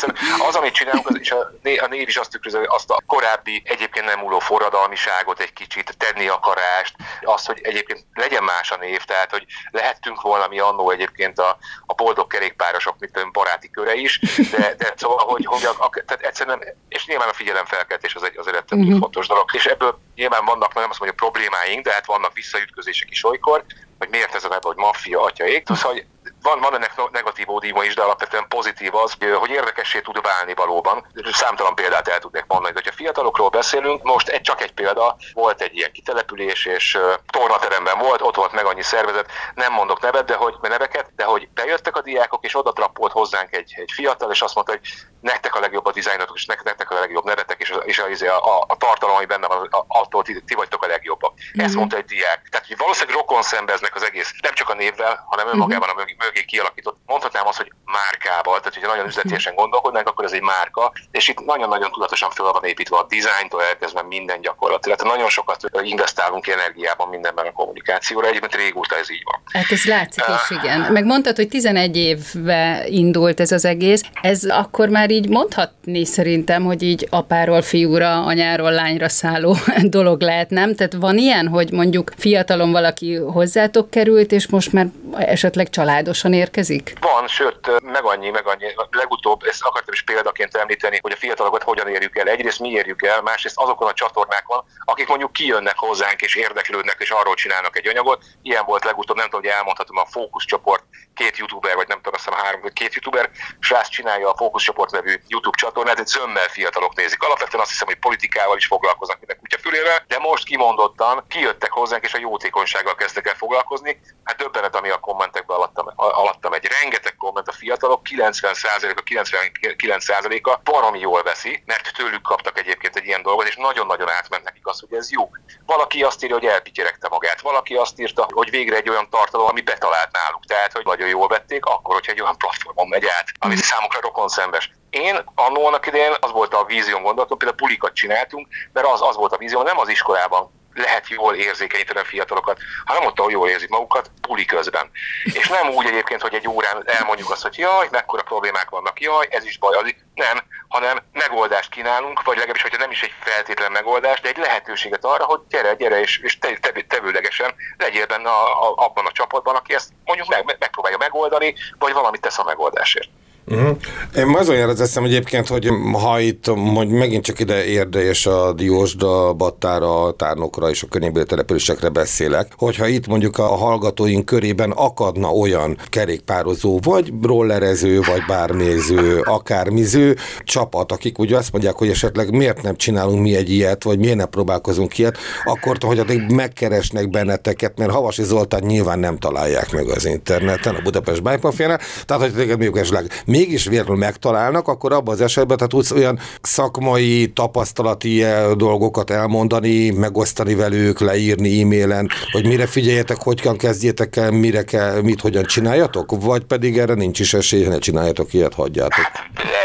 az, 0.48 0.56
amit 0.56 0.74
csinálunk, 0.74 1.08
az, 1.10 1.20
és 1.20 1.32
a, 1.32 1.52
a 1.80 1.88
név 1.88 2.08
is 2.08 2.18
azt 2.18 2.32
tükrözi, 2.32 2.58
azt 2.68 2.90
a 2.90 3.02
korábbi 3.06 3.62
egyébként 3.66 4.06
nem 4.06 4.20
múló 4.20 4.40
forradalmiságot 4.40 5.40
egy 5.40 5.54
kicsit, 5.54 5.98
tenni 5.98 6.28
akarást, 6.28 6.96
azt, 7.22 7.46
hogy 7.46 7.60
egyébként 7.64 8.06
legyen 8.14 8.44
más 8.44 8.72
a 8.72 8.78
név, 8.78 9.04
tehát 9.04 9.32
hogy 9.32 9.46
lehettünk 9.72 10.22
volna 10.22 10.48
mi 10.48 10.60
annó 10.60 10.90
egyébként 10.90 11.40
a, 11.40 11.58
a 11.86 11.94
boldog 11.94 12.28
kerékpárosok, 12.28 12.96
mint 13.00 13.18
ön 13.18 13.32
baráti 13.32 13.70
köre 13.70 13.94
is, 13.94 14.20
de, 14.52 14.76
de 14.78 14.94
szóval, 14.96 15.26
hogy, 15.26 15.46
hogy 15.46 15.66
a, 15.66 15.70
a, 15.70 15.90
tehát 16.06 16.24
egyszerűen, 16.24 16.64
és 16.90 17.06
nyilván 17.06 17.30
a 17.30 17.34
figyelemfelkeltés 17.34 18.16
az 18.16 18.24
egy, 18.24 18.38
az 18.38 18.48
egy 18.48 18.56
uh-huh. 18.72 19.00
fontos 19.00 19.28
dolog. 19.28 19.50
És 19.54 19.66
ebből 19.66 20.00
nyilván 20.16 20.46
vannak, 20.46 20.74
nem 20.74 20.90
azt 20.90 21.00
mondja, 21.00 21.18
problémáink, 21.18 21.84
de 21.84 21.94
hát 21.94 22.06
vannak 22.06 22.34
visszaütközések 22.34 23.10
is 23.10 23.26
olykor, 23.26 23.64
hogy 23.98 24.10
miért 24.10 24.36
ez 24.36 24.44
a 24.44 24.48
neve, 24.48 24.62
hogy 24.62 24.76
maffia 24.76 25.22
atyaik. 25.22 25.68
Szóval, 25.68 25.92
hogy 25.92 26.06
van, 26.42 26.60
van 26.60 26.74
ennek 26.74 27.12
negatív 27.12 27.50
ódíma 27.50 27.84
is, 27.84 27.96
de 27.96 28.02
alapvetően 28.02 28.48
pozitív 28.48 28.96
az, 28.96 29.14
hogy 29.36 29.50
érdekessé 29.50 30.00
tud 30.00 30.22
válni 30.22 30.54
valóban. 30.54 31.06
Számtalan 31.32 31.76
példát 31.76 32.08
el 32.08 32.20
tudnék 32.20 32.46
mondani. 32.48 32.74
De 32.74 32.82
ha 32.86 32.92
fiatalokról 32.96 33.50
beszélünk, 33.50 34.04
most 34.04 34.28
egy, 34.30 34.42
csak 34.42 34.62
egy 34.62 34.72
példa, 34.72 35.16
volt 35.34 35.62
egy 35.62 35.76
ilyen 35.76 35.92
kitelepülés, 35.92 36.66
és 36.66 36.96
uh, 36.96 37.14
tornateremben 37.28 37.98
volt, 37.98 38.22
ott 38.22 38.36
volt 38.36 38.52
meg 38.52 38.66
annyi 38.66 38.82
szervezet, 38.82 39.32
nem 39.56 39.74
mondok 39.74 40.02
nevet, 40.02 40.26
de 40.26 40.36
hogy 40.36 40.56
neveket, 40.62 41.12
de 41.16 41.24
hogy 41.24 41.50
bejöttek 41.54 41.96
a 41.96 42.02
diákok, 42.02 42.46
és 42.46 42.56
oda 42.56 42.74
trappolt 42.74 43.12
hozzánk 43.12 43.56
egy, 43.56 43.74
egy 43.76 43.92
fiatal, 43.94 44.32
és 44.32 44.42
azt 44.42 44.56
mondta, 44.56 44.74
hogy 44.74 44.90
nektek 45.22 45.56
a 45.56 45.60
legjobb 45.60 45.86
a 45.86 45.92
dizájnotok, 45.92 46.36
és 46.36 46.46
nektek 46.46 46.92
a 46.92 47.00
legjobb 47.00 47.26
nevetek, 47.26 47.62
és, 47.62 47.74
és 47.86 48.00
a, 48.00 48.08
izé, 48.08 48.28
a, 48.28 48.38
a, 48.38 48.66
a 48.68 48.78
tartalom, 48.78 49.16
ami 49.16 49.26
benne 49.26 49.48
van, 49.48 49.70
attól 49.88 50.24
ti, 50.24 50.42
ti 50.46 50.54
vagytok 50.56 50.84
a 50.84 50.88
legjobbak. 50.88 51.34
Mm-hmm. 51.34 51.66
Ezt 51.66 51.76
mondta 51.76 51.98
egy 51.98 52.06
diák. 52.06 52.48
Tehát, 52.52 52.68
hogy 52.68 52.78
valószínűleg 52.78 53.16
rokon 53.16 53.42
szembeznek 53.42 53.96
az 53.96 54.04
egész, 54.04 54.34
nem 54.42 54.54
csak 54.54 54.70
a 54.70 54.74
névvel, 54.74 55.26
hanem 55.30 55.48
önmagában 55.48 55.90
a 55.90 55.94
mögé, 55.94 56.16
mögé 56.20 56.44
kialakított. 56.44 56.98
Mondhatnám 57.06 57.48
azt, 57.48 57.58
hogy 57.58 57.72
márkával, 57.86 58.58
tehát 58.58 58.74
hogyha 58.74 58.90
nagyon 58.90 59.06
üzletiesen 59.06 59.56
gondolkodnánk, 59.56 60.08
akkor 60.08 60.26
ez 60.26 60.32
egy 60.32 60.42
márka, 60.42 60.92
és 61.12 61.28
itt 61.28 61.40
nagyon-nagyon 61.40 61.92
tudatosan 61.92 62.30
fel 62.30 62.52
van 62.52 62.64
építve 62.64 62.98
a 62.98 63.06
dizájntól 63.10 63.64
elkezdve 63.64 64.02
minden 64.04 64.42
gyakorlatilag. 64.42 64.98
Tehát 64.98 65.14
nagyon 65.14 65.30
sokat 65.30 65.62
investálunk 65.82 66.48
energiában 66.48 67.10
mindenben 67.10 67.46
a 67.46 67.52
kommunikációra, 67.52 68.28
egyébként 68.28 68.56
régóta 68.56 68.96
ez 68.98 69.12
így 69.12 69.24
van. 69.24 69.42
Hát 69.54 69.72
ez 69.72 69.86
látszik 69.86 70.24
is, 70.28 70.58
igen. 70.58 70.92
Meg 70.92 71.06
mondtad, 71.06 71.36
hogy 71.36 71.48
11 71.48 71.98
évve 71.98 72.84
indult 72.88 73.40
ez 73.40 73.52
az 73.52 73.66
egész. 73.66 74.02
Ez 74.22 74.44
akkor 74.44 74.90
már 74.90 75.10
így 75.18 75.30
mondhatni 75.30 76.06
szerintem, 76.06 76.64
hogy 76.64 76.84
így 76.84 77.08
apáról 77.10 77.62
fiúra, 77.62 78.24
anyáról 78.26 78.72
lányra 78.72 79.10
szálló 79.10 79.56
dolog 79.98 80.22
lehet, 80.22 80.50
nem? 80.50 80.76
Tehát 80.76 80.94
van 80.94 81.18
ilyen, 81.18 81.48
hogy 81.48 81.72
mondjuk 81.72 82.12
fiatalon 82.18 82.72
valaki 82.72 83.16
hozzátok 83.16 83.90
került, 83.90 84.32
és 84.32 84.48
most 84.48 84.72
már 84.72 84.88
esetleg 85.18 85.70
családosan 85.70 86.34
érkezik? 86.34 86.94
Van, 87.00 87.28
sőt, 87.28 87.82
meg 87.82 88.04
annyi, 88.04 88.30
meg 88.30 88.48
annyi. 88.48 88.66
Legutóbb 88.92 89.42
ezt 89.44 89.64
akartam 89.64 89.94
is 89.94 90.04
példaként 90.04 90.56
említeni, 90.56 91.00
hogy 91.02 91.12
a 91.12 91.16
fiatalokat 91.20 91.64
hogyan 91.64 91.88
érjük 91.88 92.18
el. 92.18 92.28
Egyrészt 92.28 92.60
mi 92.60 92.70
érjük 92.70 93.04
el, 93.04 93.22
másrészt 93.22 93.60
azokon 93.60 93.88
a 93.88 93.94
csatornákon, 93.94 94.64
akik 94.86 95.08
mondjuk 95.08 95.34
kijönnek 95.34 95.78
hozzánk 95.78 96.22
és 96.22 96.36
érdeklődnek, 96.36 96.98
és 97.00 97.10
arról 97.10 97.34
csinálnak 97.36 97.78
egy 97.78 97.88
anyagot. 97.88 98.24
Ilyen 98.42 98.64
volt 98.66 98.84
legutóbb, 98.84 99.18
nem 99.18 99.26
tudom, 99.26 99.42
hogy 99.42 99.50
elmondhatom, 99.50 99.98
a 99.98 100.06
fókuszcsoport, 100.06 100.84
két 101.18 101.38
youtuber, 101.38 101.76
vagy 101.76 101.88
nem 101.88 101.98
tudom, 101.98 102.14
azt 102.14 102.26
hiszem 102.26 102.40
három, 102.40 102.62
vagy 102.62 102.74
két 102.74 102.94
youtuber, 102.94 103.30
srác 103.60 103.88
csinálja 103.90 104.30
a 104.32 104.38
fókuszcsoport 104.38 104.92
nevű 104.92 105.14
YouTube 105.28 105.58
csatornát, 105.58 106.00
egy 106.00 106.08
zömmel 106.08 106.48
fiatalok 106.48 106.96
nézik. 106.96 107.22
Alapvetően 107.24 107.62
azt 107.62 107.72
hiszem, 107.72 107.88
hogy 107.88 108.00
politikával 108.08 108.58
is 108.58 108.66
foglalkoznak, 108.66 109.20
mint 109.20 109.54
a 109.54 109.57
kutyafülével, 109.68 110.04
de 110.08 110.18
most 110.20 110.46
kimondottan 110.46 111.24
kijöttek 111.28 111.72
hozzánk, 111.72 112.04
és 112.04 112.14
a 112.14 112.20
jótékonysággal 112.20 112.96
kezdtek 112.96 113.28
el 113.28 113.36
foglalkozni. 113.36 114.00
Hát 114.24 114.38
döbbenet, 114.38 114.76
ami 114.76 114.90
a 114.90 114.98
kommentekben 114.98 115.58
alattam, 115.58 115.86
alattam 115.96 116.54
egy 116.54 116.68
rengeteg 116.82 117.16
komment 117.16 117.48
a 117.48 117.52
fiatalok, 117.52 118.02
90%-a, 118.10 119.02
99%-a 119.04 120.60
baromi 120.64 121.00
jól 121.00 121.24
veszi, 121.24 121.64
mert 121.66 121.94
tőlük 121.94 122.22
kaptak 122.22 122.60
egyébként 122.60 122.96
egy 122.96 123.06
ilyen 123.06 123.22
dolgot, 123.22 123.48
és 123.48 123.56
nagyon-nagyon 123.56 124.10
átment 124.10 124.44
nekik 124.44 124.68
az, 124.68 124.80
hogy 124.80 124.98
ez 124.98 125.12
jó. 125.12 125.30
Valaki 125.66 126.04
azt 126.04 126.24
írja, 126.24 126.36
hogy 126.36 126.46
elpityeregte 126.46 127.08
magát, 127.10 127.42
valaki 127.42 127.76
azt 127.76 128.00
írta, 128.00 128.28
hogy 128.32 128.50
végre 128.50 128.76
egy 128.76 128.90
olyan 128.90 129.10
tartalom, 129.10 129.48
ami 129.48 129.62
betalált 129.62 130.12
náluk. 130.12 130.46
Tehát, 130.46 130.74
hogy 130.74 130.86
nagyon 130.86 131.08
jól 131.08 131.28
vették, 131.28 131.66
akkor, 131.66 131.94
hogyha 131.94 132.12
egy 132.12 132.22
olyan 132.22 132.38
platformon 132.38 132.88
megy 132.88 133.06
át, 133.06 133.26
ami 133.40 133.56
számukra 133.56 134.00
rokon 134.02 134.28
szembes. 134.28 134.72
Én 134.90 135.24
annó 135.36 135.66
annak 135.66 135.88
idején 135.88 136.16
az 136.20 136.32
volt 136.32 136.54
a 136.54 136.66
vízióm 136.66 137.04
gondolatom, 137.04 137.38
például 137.38 137.60
pulikat 137.60 137.94
csináltunk, 137.94 138.48
mert 138.74 138.88
az, 138.88 139.02
az 139.02 139.16
volt 139.16 139.34
a 139.34 139.38
vízióm, 139.38 139.64
nem 139.64 139.80
az 139.80 139.90
iskolában 139.90 140.52
lehet 140.78 141.08
jól 141.10 141.36
érzékenyíteni 141.36 142.00
a 142.00 142.04
fiatalokat, 142.06 142.60
hanem 142.86 143.06
ott, 143.06 143.20
ahol 143.20 143.32
jól 143.32 143.50
érzik 143.50 143.70
magukat, 143.70 144.12
puli 144.22 144.46
közben. 144.46 144.92
És 145.24 145.48
nem 145.48 145.70
úgy 145.70 145.86
egyébként, 145.86 146.22
hogy 146.22 146.34
egy 146.34 146.48
órán 146.48 146.84
elmondjuk 146.86 147.32
azt, 147.32 147.42
hogy 147.42 147.58
jaj, 147.58 147.88
mekkora 147.92 148.22
problémák 148.22 148.70
vannak, 148.70 149.02
jaj, 149.02 149.28
ez 149.30 149.46
is 149.46 149.58
baj, 149.58 149.76
az 149.76 149.96
nem, 150.14 150.44
hanem 150.68 151.00
megoldást 151.14 151.70
kínálunk, 151.70 152.24
vagy 152.24 152.36
legalábbis, 152.36 152.62
hogyha 152.62 152.78
nem 152.78 152.92
is 152.92 153.02
egy 153.02 153.14
feltétlen 153.20 153.72
megoldás, 153.72 154.22
de 154.22 154.30
egy 154.30 154.38
lehetőséget 154.38 155.06
arra, 155.06 155.24
hogy 155.24 155.40
gyere, 155.50 155.74
gyere, 155.74 156.00
és, 156.00 156.20
és 156.20 156.40
te, 156.40 156.58
te, 156.62 156.72
tevőlegesen 156.88 157.56
legyél 157.78 158.06
benne 158.06 158.30
a, 158.30 158.70
a, 158.70 158.74
abban 158.76 159.06
a 159.06 159.12
csapatban, 159.12 159.56
aki 159.56 159.74
ezt 159.74 159.90
mondjuk 160.06 160.28
meg, 160.28 160.56
megpróbálja 160.60 160.98
megoldani, 160.98 161.56
vagy 161.80 161.94
valamit 161.94 162.22
tesz 162.22 162.40
a 162.40 162.44
megoldásért. 162.44 163.10
Uh-huh. 163.52 163.78
Én 164.18 164.36
azon 164.36 164.56
jár 164.56 164.70
az 164.70 164.82
eszem 164.82 165.04
egyébként, 165.04 165.48
hogy 165.48 165.70
ha 165.92 166.20
itt 166.20 166.46
hogy 166.74 166.88
megint 166.88 167.24
csak 167.24 167.40
ide 167.40 167.66
érde 167.66 168.04
és 168.04 168.26
a 168.26 168.54
Diósda, 168.54 169.34
Battára, 169.34 170.12
Tárnokra 170.12 170.70
és 170.70 170.84
a 170.84 170.88
környékbeli 170.88 171.26
településekre 171.26 171.90
beszélek, 171.90 172.52
hogyha 172.58 172.88
itt 172.88 173.08
mondjuk 173.08 173.38
a 173.38 173.46
hallgatóink 173.46 174.26
körében 174.26 174.72
akadna 174.72 175.28
olyan 175.28 175.78
kerékpározó, 175.90 176.80
vagy 176.84 177.14
rollerező, 177.22 178.00
vagy 178.00 178.24
bárnéző, 178.28 179.20
akármiző 179.20 180.16
csapat, 180.44 180.92
akik 180.92 181.20
ugye 181.20 181.38
azt 181.38 181.52
mondják, 181.52 181.76
hogy 181.76 181.90
esetleg 181.90 182.32
miért 182.32 182.62
nem 182.62 182.76
csinálunk 182.76 183.22
mi 183.22 183.36
egy 183.36 183.50
ilyet, 183.50 183.84
vagy 183.84 184.00
miért 184.00 184.18
nem 184.18 184.30
próbálkozunk 184.30 184.98
ilyet, 184.98 185.18
akkor 185.44 185.78
hogy 185.80 186.00
addig 186.00 186.32
megkeresnek 186.32 187.10
benneteket, 187.10 187.78
mert 187.78 187.92
Havasi 187.92 188.24
Zoltán 188.24 188.64
nyilván 188.64 189.00
nem 189.00 189.18
találják 189.18 189.72
meg 189.72 189.88
az 189.88 190.06
interneten, 190.06 190.76
a 190.76 190.82
Budapest 190.82 191.24
Bike 191.24 191.40
Mafia-nál, 191.42 191.80
tehát 192.06 192.24
hogy 192.24 192.34
téged 192.34 192.58
mondjuk 192.58 192.78
esetleg 192.78 193.12
mégis 193.38 193.66
véletlenül 193.66 194.00
megtalálnak, 194.00 194.68
akkor 194.68 194.94
abban 194.94 195.14
az 195.14 195.22
esetben 195.22 195.58
tehát 195.58 195.72
tudsz 195.72 195.92
olyan 195.92 196.20
szakmai, 196.42 197.32
tapasztalati 197.34 198.24
eh, 198.24 198.52
dolgokat 198.56 199.10
elmondani, 199.10 199.90
megosztani 199.90 200.56
velük, 200.56 201.00
leírni 201.00 201.62
e-mailen, 201.62 202.10
hogy 202.32 202.48
mire 202.48 202.66
figyeljetek, 202.66 203.18
hogyan 203.18 203.58
kezdjétek 203.58 204.16
el, 204.16 204.32
mire 204.32 204.64
kell, 204.64 205.02
mit, 205.02 205.22
hogyan 205.22 205.44
csináljatok, 205.44 206.22
vagy 206.22 206.44
pedig 206.44 206.78
erre 206.78 206.94
nincs 206.94 207.20
is 207.20 207.34
esély, 207.34 207.68
ne 207.68 207.78
csináljatok 207.78 208.34
ilyet, 208.34 208.54
hagyjátok. 208.54 209.06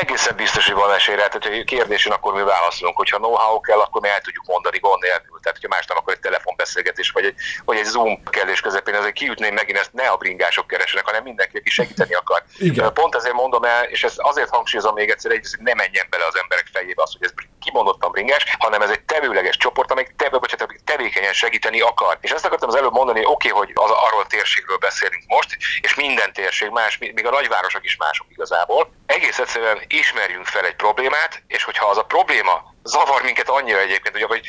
Egészen 0.02 0.36
biztos, 0.36 0.66
hogy 0.66 0.74
van 0.74 0.94
esélyre, 0.94 1.28
tehát 1.28 1.46
hogy 1.46 1.64
kérdésén 1.64 2.12
akkor 2.12 2.32
mi 2.34 2.42
válaszolunk, 2.42 2.96
hogyha 2.96 3.16
know-how 3.16 3.60
kell, 3.60 3.78
akkor 3.78 4.00
mi 4.00 4.08
el 4.08 4.20
tudjuk 4.20 4.44
mondani 4.46 4.78
gond 4.78 5.02
nélkül. 5.02 5.38
Tehát, 5.40 5.58
hogyha 5.58 5.74
más 5.74 5.86
nem, 5.86 5.96
akkor 5.96 6.12
egy 6.12 6.20
telefonbeszélgetés, 6.20 7.10
vagy 7.10 7.24
egy, 7.24 7.34
vagy 7.64 7.76
egy 7.76 7.84
Zoom 7.84 8.22
kérdés 8.30 8.60
közepén, 8.60 8.94
azért 8.94 9.12
kiütném 9.12 9.54
megint 9.54 9.78
ezt 9.78 9.92
ne 9.92 10.08
a 10.08 10.16
bringások 10.16 10.66
keresnek, 10.66 11.04
hanem 11.04 11.22
mindenki, 11.22 11.56
aki 11.56 11.70
segíteni 11.70 12.14
akar. 12.14 12.42
Igen. 12.58 12.92
Pont 12.92 13.14
ezért 13.14 13.34
mondom 13.34 13.64
el, 13.64 13.84
és 13.84 14.04
ezt 14.04 14.18
azért 14.18 14.48
hangsúlyozom 14.48 14.94
még 14.94 15.10
egyszer, 15.10 15.30
hogy 15.30 15.46
ne 15.58 15.74
menjen 15.74 16.06
bele 16.10 16.26
az 16.26 16.36
emberek 16.36 16.66
fejébe 16.72 17.02
az, 17.02 17.12
hogy 17.12 17.24
ez 17.26 17.32
kimondottan 17.64 18.10
bringás, 18.10 18.56
hanem 18.58 18.82
ez 18.82 18.90
egy 18.90 19.00
tevőleges 19.00 19.56
csoport, 19.56 19.90
amelyik 19.90 20.14
tevő, 20.16 20.38
bocsánat, 20.38 20.74
tevékenyen 20.84 21.32
segíteni 21.32 21.80
akar. 21.80 22.18
És 22.20 22.30
ezt 22.30 22.44
akartam 22.44 22.68
az 22.68 22.74
előbb 22.74 22.92
mondani, 22.92 23.24
oké, 23.24 23.50
okay, 23.50 23.60
hogy 23.60 23.70
az, 23.74 23.90
arról 23.90 24.26
térségről 24.26 24.76
beszélünk 24.76 25.22
most, 25.26 25.56
és 25.80 25.94
minden 25.94 26.32
térség 26.32 26.70
más, 26.70 26.98
még 26.98 27.26
a 27.26 27.30
nagyvárosok 27.30 27.84
is 27.84 27.96
mások 27.96 28.26
igazából. 28.30 28.92
Egész 29.06 29.38
egyszerűen 29.38 29.82
ismerjünk 29.86 30.46
fel 30.46 30.64
egy 30.64 30.76
problémát, 30.76 31.42
és 31.46 31.64
hogyha 31.64 31.86
az 31.86 31.98
a 31.98 32.04
probléma 32.04 32.74
zavar 32.82 33.22
minket 33.22 33.48
annyira 33.48 33.78
egyébként, 33.78 34.24
hogy, 34.24 34.46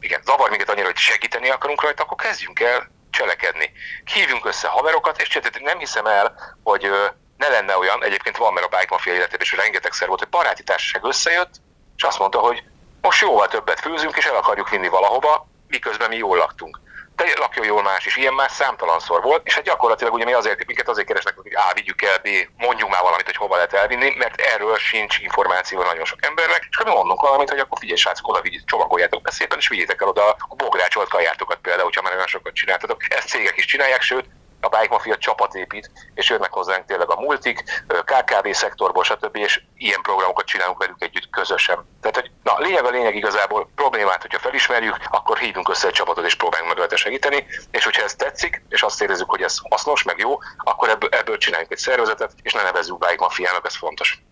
igen, 0.00 0.20
zavar 0.24 0.50
minket 0.50 0.70
annyira, 0.70 0.86
hogy 0.86 0.96
segíteni 0.96 1.48
akarunk 1.48 1.82
rajta, 1.82 2.02
akkor 2.02 2.16
kezdjünk 2.16 2.60
el 2.60 2.90
cselekedni. 3.10 3.72
Hívjunk 4.14 4.46
össze 4.46 4.68
haverokat, 4.68 5.20
és 5.20 5.38
nem 5.60 5.78
hiszem 5.78 6.06
el, 6.06 6.56
hogy 6.62 6.90
ne 7.36 7.48
lenne 7.48 7.76
olyan, 7.76 8.04
egyébként 8.04 8.36
van, 8.36 8.52
mert 8.52 8.66
a 8.66 8.76
Bike 8.76 8.86
Mafia 8.90 9.14
életében 9.14 9.40
is 9.40 9.52
rengetegszer 9.52 10.08
volt, 10.08 10.20
hogy 10.20 10.28
baráti 10.28 10.62
társaság 10.62 11.04
összejött, 11.04 11.54
és 11.98 12.04
azt 12.04 12.18
mondta, 12.18 12.38
hogy 12.38 12.62
most 13.00 13.20
jóval 13.20 13.48
többet 13.48 13.80
főzünk, 13.80 14.16
és 14.16 14.24
el 14.24 14.36
akarjuk 14.36 14.68
vinni 14.68 14.88
valahova, 14.88 15.48
miközben 15.68 16.08
mi 16.08 16.16
jól 16.16 16.36
laktunk. 16.36 16.80
Te 17.16 17.24
lakjon 17.38 17.66
jól 17.66 17.82
más 17.82 18.06
is, 18.06 18.16
ilyen 18.16 18.34
más 18.34 18.52
számtalanszor 18.52 19.22
volt, 19.22 19.46
és 19.46 19.54
hát 19.54 19.64
gyakorlatilag 19.64 20.12
ugye 20.12 20.24
mi 20.24 20.32
azért, 20.32 20.66
minket 20.66 20.88
azért 20.88 21.06
keresnek, 21.06 21.36
hogy 21.36 21.54
A 21.54 21.72
vigyük 21.74 22.02
el, 22.02 22.18
B 22.18 22.28
mondjuk 22.56 22.90
már 22.90 23.02
valamit, 23.02 23.24
hogy 23.24 23.36
hova 23.36 23.54
lehet 23.54 23.72
elvinni, 23.72 24.14
mert 24.18 24.40
erről 24.40 24.76
sincs 24.76 25.18
információ 25.18 25.82
nagyon 25.82 26.04
sok 26.04 26.24
embernek, 26.24 26.66
és 26.70 26.76
akkor 26.76 26.86
mi 26.92 26.96
mondunk 26.96 27.20
valamit, 27.20 27.50
hogy 27.50 27.58
akkor 27.58 27.78
figyelj 27.78 27.98
srácok, 27.98 28.28
oda 28.28 28.40
vigyük, 28.40 28.64
csomagoljátok 28.64 29.22
be 29.22 29.30
szépen, 29.30 29.58
és 29.58 29.68
vigyétek 29.68 30.00
el 30.00 30.08
oda 30.08 30.28
a 30.48 30.54
bográcsolt 30.54 31.08
kajátokat 31.08 31.58
például, 31.58 31.84
hogyha 31.84 32.02
már 32.02 32.14
olyan 32.14 32.26
sokat 32.26 32.54
csináltatok. 32.54 33.02
Ezt 33.08 33.28
cégek 33.28 33.56
is 33.56 33.64
csinálják, 33.64 34.02
sőt, 34.02 34.26
a 34.60 34.68
Bike 34.68 34.88
Mafia 34.90 35.16
csapat 35.16 35.54
épít, 35.54 35.90
és 36.14 36.30
jönnek 36.30 36.52
hozzánk 36.52 36.84
tényleg 36.84 37.10
a 37.10 37.20
multik, 37.20 37.84
KKV 38.04 38.50
szektorból, 38.50 39.04
stb. 39.04 39.36
és 39.36 39.62
ilyen 39.76 40.00
programokat 40.00 40.46
csinálunk 40.46 40.78
velük 40.78 41.02
együtt 41.02 41.30
közösen. 41.30 41.88
Tehát, 42.00 42.16
hogy 42.16 42.30
na, 42.42 42.58
lényeg 42.58 42.84
a 42.84 42.90
lényeg 42.90 43.14
igazából 43.14 43.70
problémát, 43.74 44.22
hogyha 44.22 44.38
felismerjük, 44.38 44.96
akkor 45.10 45.38
hívjunk 45.38 45.68
össze 45.68 45.86
egy 45.86 45.92
csapatot 45.92 46.26
és 46.26 46.34
próbáljunk 46.34 46.70
meg 46.70 46.78
rajta 46.78 46.96
segíteni, 46.96 47.46
és 47.70 47.84
hogyha 47.84 48.02
ez 48.02 48.14
tetszik, 48.14 48.62
és 48.68 48.82
azt 48.82 49.02
érezzük, 49.02 49.30
hogy 49.30 49.42
ez 49.42 49.56
hasznos, 49.70 50.02
meg 50.02 50.18
jó, 50.18 50.38
akkor 50.56 50.88
ebből, 50.88 51.08
ebből 51.12 51.38
csináljunk 51.38 51.72
egy 51.72 51.78
szervezetet, 51.78 52.32
és 52.42 52.52
ne 52.52 52.62
nevezzük 52.62 52.98
Bike 52.98 53.16
Mafiának, 53.18 53.66
ez 53.66 53.76
fontos. 53.76 54.22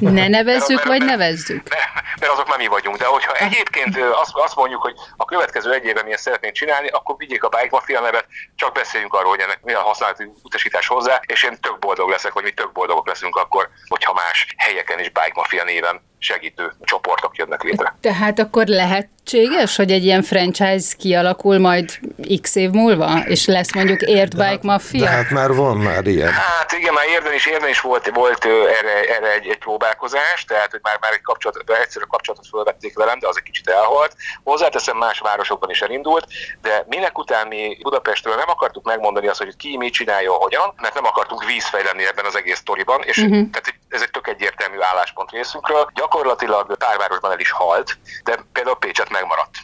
Ne 0.00 0.28
nevezzük, 0.28 0.76
mert, 0.76 0.88
vagy 0.88 0.98
mert, 0.98 1.10
nevezzük? 1.10 1.68
Mert, 1.68 2.20
mert 2.20 2.32
azok 2.32 2.48
nem 2.48 2.58
mi 2.58 2.66
vagyunk, 2.66 2.96
de 2.96 3.04
hogyha 3.04 3.32
egyébként 3.32 3.96
azt, 4.22 4.30
azt 4.34 4.56
mondjuk, 4.56 4.82
hogy 4.82 4.94
a 5.16 5.24
következő 5.24 5.72
egy 5.72 5.84
évben 5.84 6.04
milyen 6.04 6.18
szeretnénk 6.18 6.54
csinálni, 6.54 6.88
akkor 6.88 7.14
vigyék 7.18 7.44
a 7.44 7.48
Bike 7.48 7.68
Mafia 7.70 8.00
nevet, 8.00 8.26
csak 8.56 8.72
beszéljünk 8.72 9.14
arról, 9.14 9.30
hogy 9.30 9.40
ennek 9.40 9.60
mi 9.62 9.72
a 9.72 9.80
használati 9.80 10.30
utasítás 10.42 10.86
hozzá, 10.86 11.20
és 11.26 11.42
én 11.42 11.58
tök 11.60 11.78
boldog 11.78 12.08
leszek, 12.08 12.32
vagy 12.32 12.42
mi 12.42 12.50
tök 12.50 12.72
boldogok 12.72 13.06
leszünk 13.06 13.36
akkor, 13.36 13.68
hogyha 13.88 14.12
más 14.12 14.46
helyeken 14.56 14.98
is 14.98 15.06
Bike 15.06 15.32
Mafia 15.34 15.64
néven 15.64 16.06
segítő 16.18 16.72
csoportok 16.80 17.36
jönnek 17.36 17.62
létre. 17.62 17.96
Tehát 18.00 18.38
akkor 18.38 18.66
lehetséges, 18.66 19.76
hogy 19.76 19.90
egy 19.90 20.04
ilyen 20.04 20.22
franchise 20.22 20.94
kialakul 20.98 21.58
majd 21.58 21.98
x 22.42 22.54
év 22.54 22.70
múlva, 22.70 23.20
és 23.24 23.46
lesz 23.46 23.74
mondjuk 23.74 24.02
Ért 24.02 24.30
Bike 24.30 24.44
hát- 24.44 24.62
Mafia? 24.62 25.00
De 25.04 25.08
hát 25.08 25.30
már 25.30 25.52
van 25.52 25.76
már 25.76 26.06
ilyen. 26.06 26.32
Hát 26.32 26.72
igen, 26.72 26.92
már 26.92 27.04
érden 27.08 27.34
is, 27.34 27.46
érden 27.46 27.68
is 27.68 27.80
volt, 27.80 28.10
volt 28.14 28.44
erre, 28.44 29.16
erre 29.16 29.32
egy, 29.32 29.46
egy 29.46 29.58
próbálkozás, 29.78 30.44
tehát 30.44 30.70
hogy 30.70 30.80
már, 30.82 30.98
már 31.00 31.12
egy 31.12 31.22
kapcsolatot, 31.22 31.70
egyszerű 31.70 32.04
kapcsolatot 32.04 32.46
felvették 32.50 32.96
velem, 32.96 33.18
de 33.18 33.28
az 33.28 33.36
egy 33.36 33.42
kicsit 33.42 33.68
elhalt. 33.68 34.16
Hozzáteszem, 34.42 34.96
más 34.96 35.18
városokban 35.18 35.70
is 35.70 35.82
elindult, 35.82 36.26
de 36.62 36.84
minek 36.86 37.18
után 37.18 37.46
mi 37.46 37.78
Budapestről 37.82 38.34
nem 38.34 38.48
akartuk 38.48 38.84
megmondani 38.84 39.26
azt, 39.26 39.42
hogy 39.42 39.56
ki 39.56 39.76
mit 39.76 39.92
csinálja, 39.92 40.32
hogyan, 40.32 40.74
mert 40.76 40.94
nem 40.94 41.04
akartunk 41.04 41.44
vízfejleni 41.44 42.06
ebben 42.06 42.24
az 42.24 42.36
egész 42.36 42.58
sztoriban, 42.58 43.02
és 43.02 43.16
uh-huh. 43.16 43.50
tehát 43.50 43.74
ez 43.88 44.02
egy 44.02 44.10
tök 44.10 44.28
egyértelmű 44.28 44.80
álláspont 44.80 45.30
részünkről 45.30 45.90
gyakorlatilag 45.94 46.76
párvárosban 46.76 47.30
el 47.30 47.38
is 47.38 47.50
halt, 47.50 47.98
de 48.24 48.38
például 48.52 48.76
Pécset 48.76 49.10
megmaradt. 49.10 49.56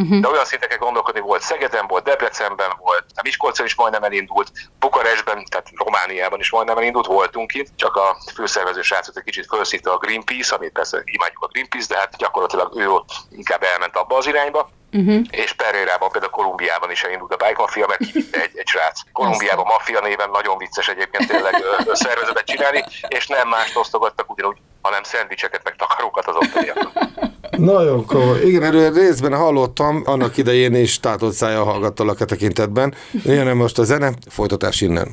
Uh-huh. 0.00 0.20
De 0.20 0.28
olyan 0.28 0.44
szinteken 0.44 0.78
gondolkodni 0.78 1.20
volt 1.20 1.42
Szegeden, 1.42 1.86
volt 1.86 2.04
Debrecenben, 2.04 2.70
volt, 2.78 3.04
a 3.14 3.20
Miskolcon 3.24 3.66
is 3.66 3.74
majdnem 3.74 4.02
elindult, 4.02 4.52
Bukarestben, 4.78 5.44
tehát 5.44 5.66
Romániában 5.74 6.40
is 6.40 6.50
majdnem 6.50 6.76
elindult, 6.76 7.06
voltunk 7.06 7.54
itt, 7.54 7.68
csak 7.76 7.96
a 7.96 8.16
főszervező 8.34 8.82
srácot 8.82 9.16
egy 9.16 9.22
kicsit 9.22 9.46
felszívta 9.48 9.92
a 9.92 9.98
Greenpeace, 9.98 10.54
amit 10.54 10.72
persze 10.72 11.02
imádjuk 11.04 11.42
a 11.42 11.46
Greenpeace, 11.46 11.86
de 11.94 11.98
hát 11.98 12.16
gyakorlatilag 12.16 12.76
ő 12.76 12.90
ott 12.90 13.10
inkább 13.30 13.62
elment 13.62 13.96
abba 13.96 14.16
az 14.16 14.26
irányba. 14.26 14.68
Uh-huh. 14.92 15.22
És 15.30 15.52
Pereirában, 15.52 16.10
például 16.10 16.32
Kolumbiában 16.32 16.90
is 16.90 17.02
elindult 17.02 17.32
a 17.32 17.36
Bike 17.36 17.58
Mafia, 17.58 17.86
mert 17.86 18.04
kivitte 18.04 18.42
egy, 18.42 18.58
egy 18.58 18.66
srác. 18.66 19.00
Kolumbiában 19.12 19.64
Mafia 19.66 20.00
néven 20.00 20.30
nagyon 20.30 20.58
vicces 20.58 20.88
egyébként 20.88 21.28
tényleg 21.28 21.54
szervezetet 21.92 22.46
csinálni, 22.46 22.84
és 23.08 23.26
nem 23.26 23.48
mást 23.48 23.76
osztogattak 23.76 24.30
ugyanúgy, 24.30 24.56
hanem 24.82 25.02
szendvicseket, 25.02 25.64
meg 25.64 25.76
takarókat 25.76 26.26
az 26.26 26.34
ottaniaknak. 26.36 26.92
Nagyon 27.56 28.06
komoly. 28.06 28.40
Igen, 28.44 28.62
erről 28.62 28.92
részben 28.92 29.34
hallottam, 29.34 30.02
annak 30.04 30.36
idején 30.36 30.74
is 30.74 31.00
tátott 31.00 31.32
szája 31.32 31.64
hallgattalak 31.64 32.20
a 32.20 32.24
tekintetben. 32.24 32.94
Jön 33.24 33.56
most 33.56 33.78
a 33.78 33.84
zene, 33.84 34.12
folytatás 34.28 34.80
innen. 34.80 35.08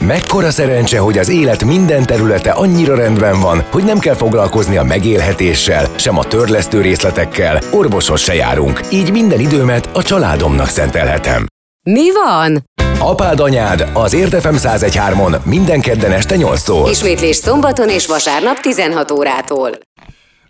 Mekkora 0.00 0.50
szerencse, 0.50 0.98
hogy 0.98 1.18
az 1.18 1.28
élet 1.28 1.64
minden 1.64 2.06
területe 2.06 2.50
annyira 2.50 2.94
rendben 2.94 3.40
van, 3.40 3.64
hogy 3.70 3.84
nem 3.84 3.98
kell 3.98 4.14
foglalkozni 4.14 4.76
a 4.76 4.82
megélhetéssel, 4.82 5.86
sem 5.96 6.18
a 6.18 6.24
törlesztő 6.24 6.80
részletekkel, 6.80 7.60
orvoshoz 7.72 8.20
se 8.20 8.34
járunk, 8.34 8.80
így 8.92 9.10
minden 9.12 9.40
időmet 9.40 9.88
a 9.92 10.02
családomnak 10.02 10.68
szentelhetem. 10.68 11.46
Mi 11.82 12.12
van? 12.12 12.64
Apád 12.98 13.40
anyád 13.40 13.90
az 13.92 14.12
Értefem 14.14 14.54
1013-on 14.58 15.42
minden 15.44 15.80
kedden 15.80 16.12
este 16.12 16.36
8-tól. 16.38 16.86
Ismétlés 16.90 17.36
szombaton 17.36 17.88
és 17.88 18.06
vasárnap 18.06 18.60
16 18.60 19.10
órától. 19.10 19.70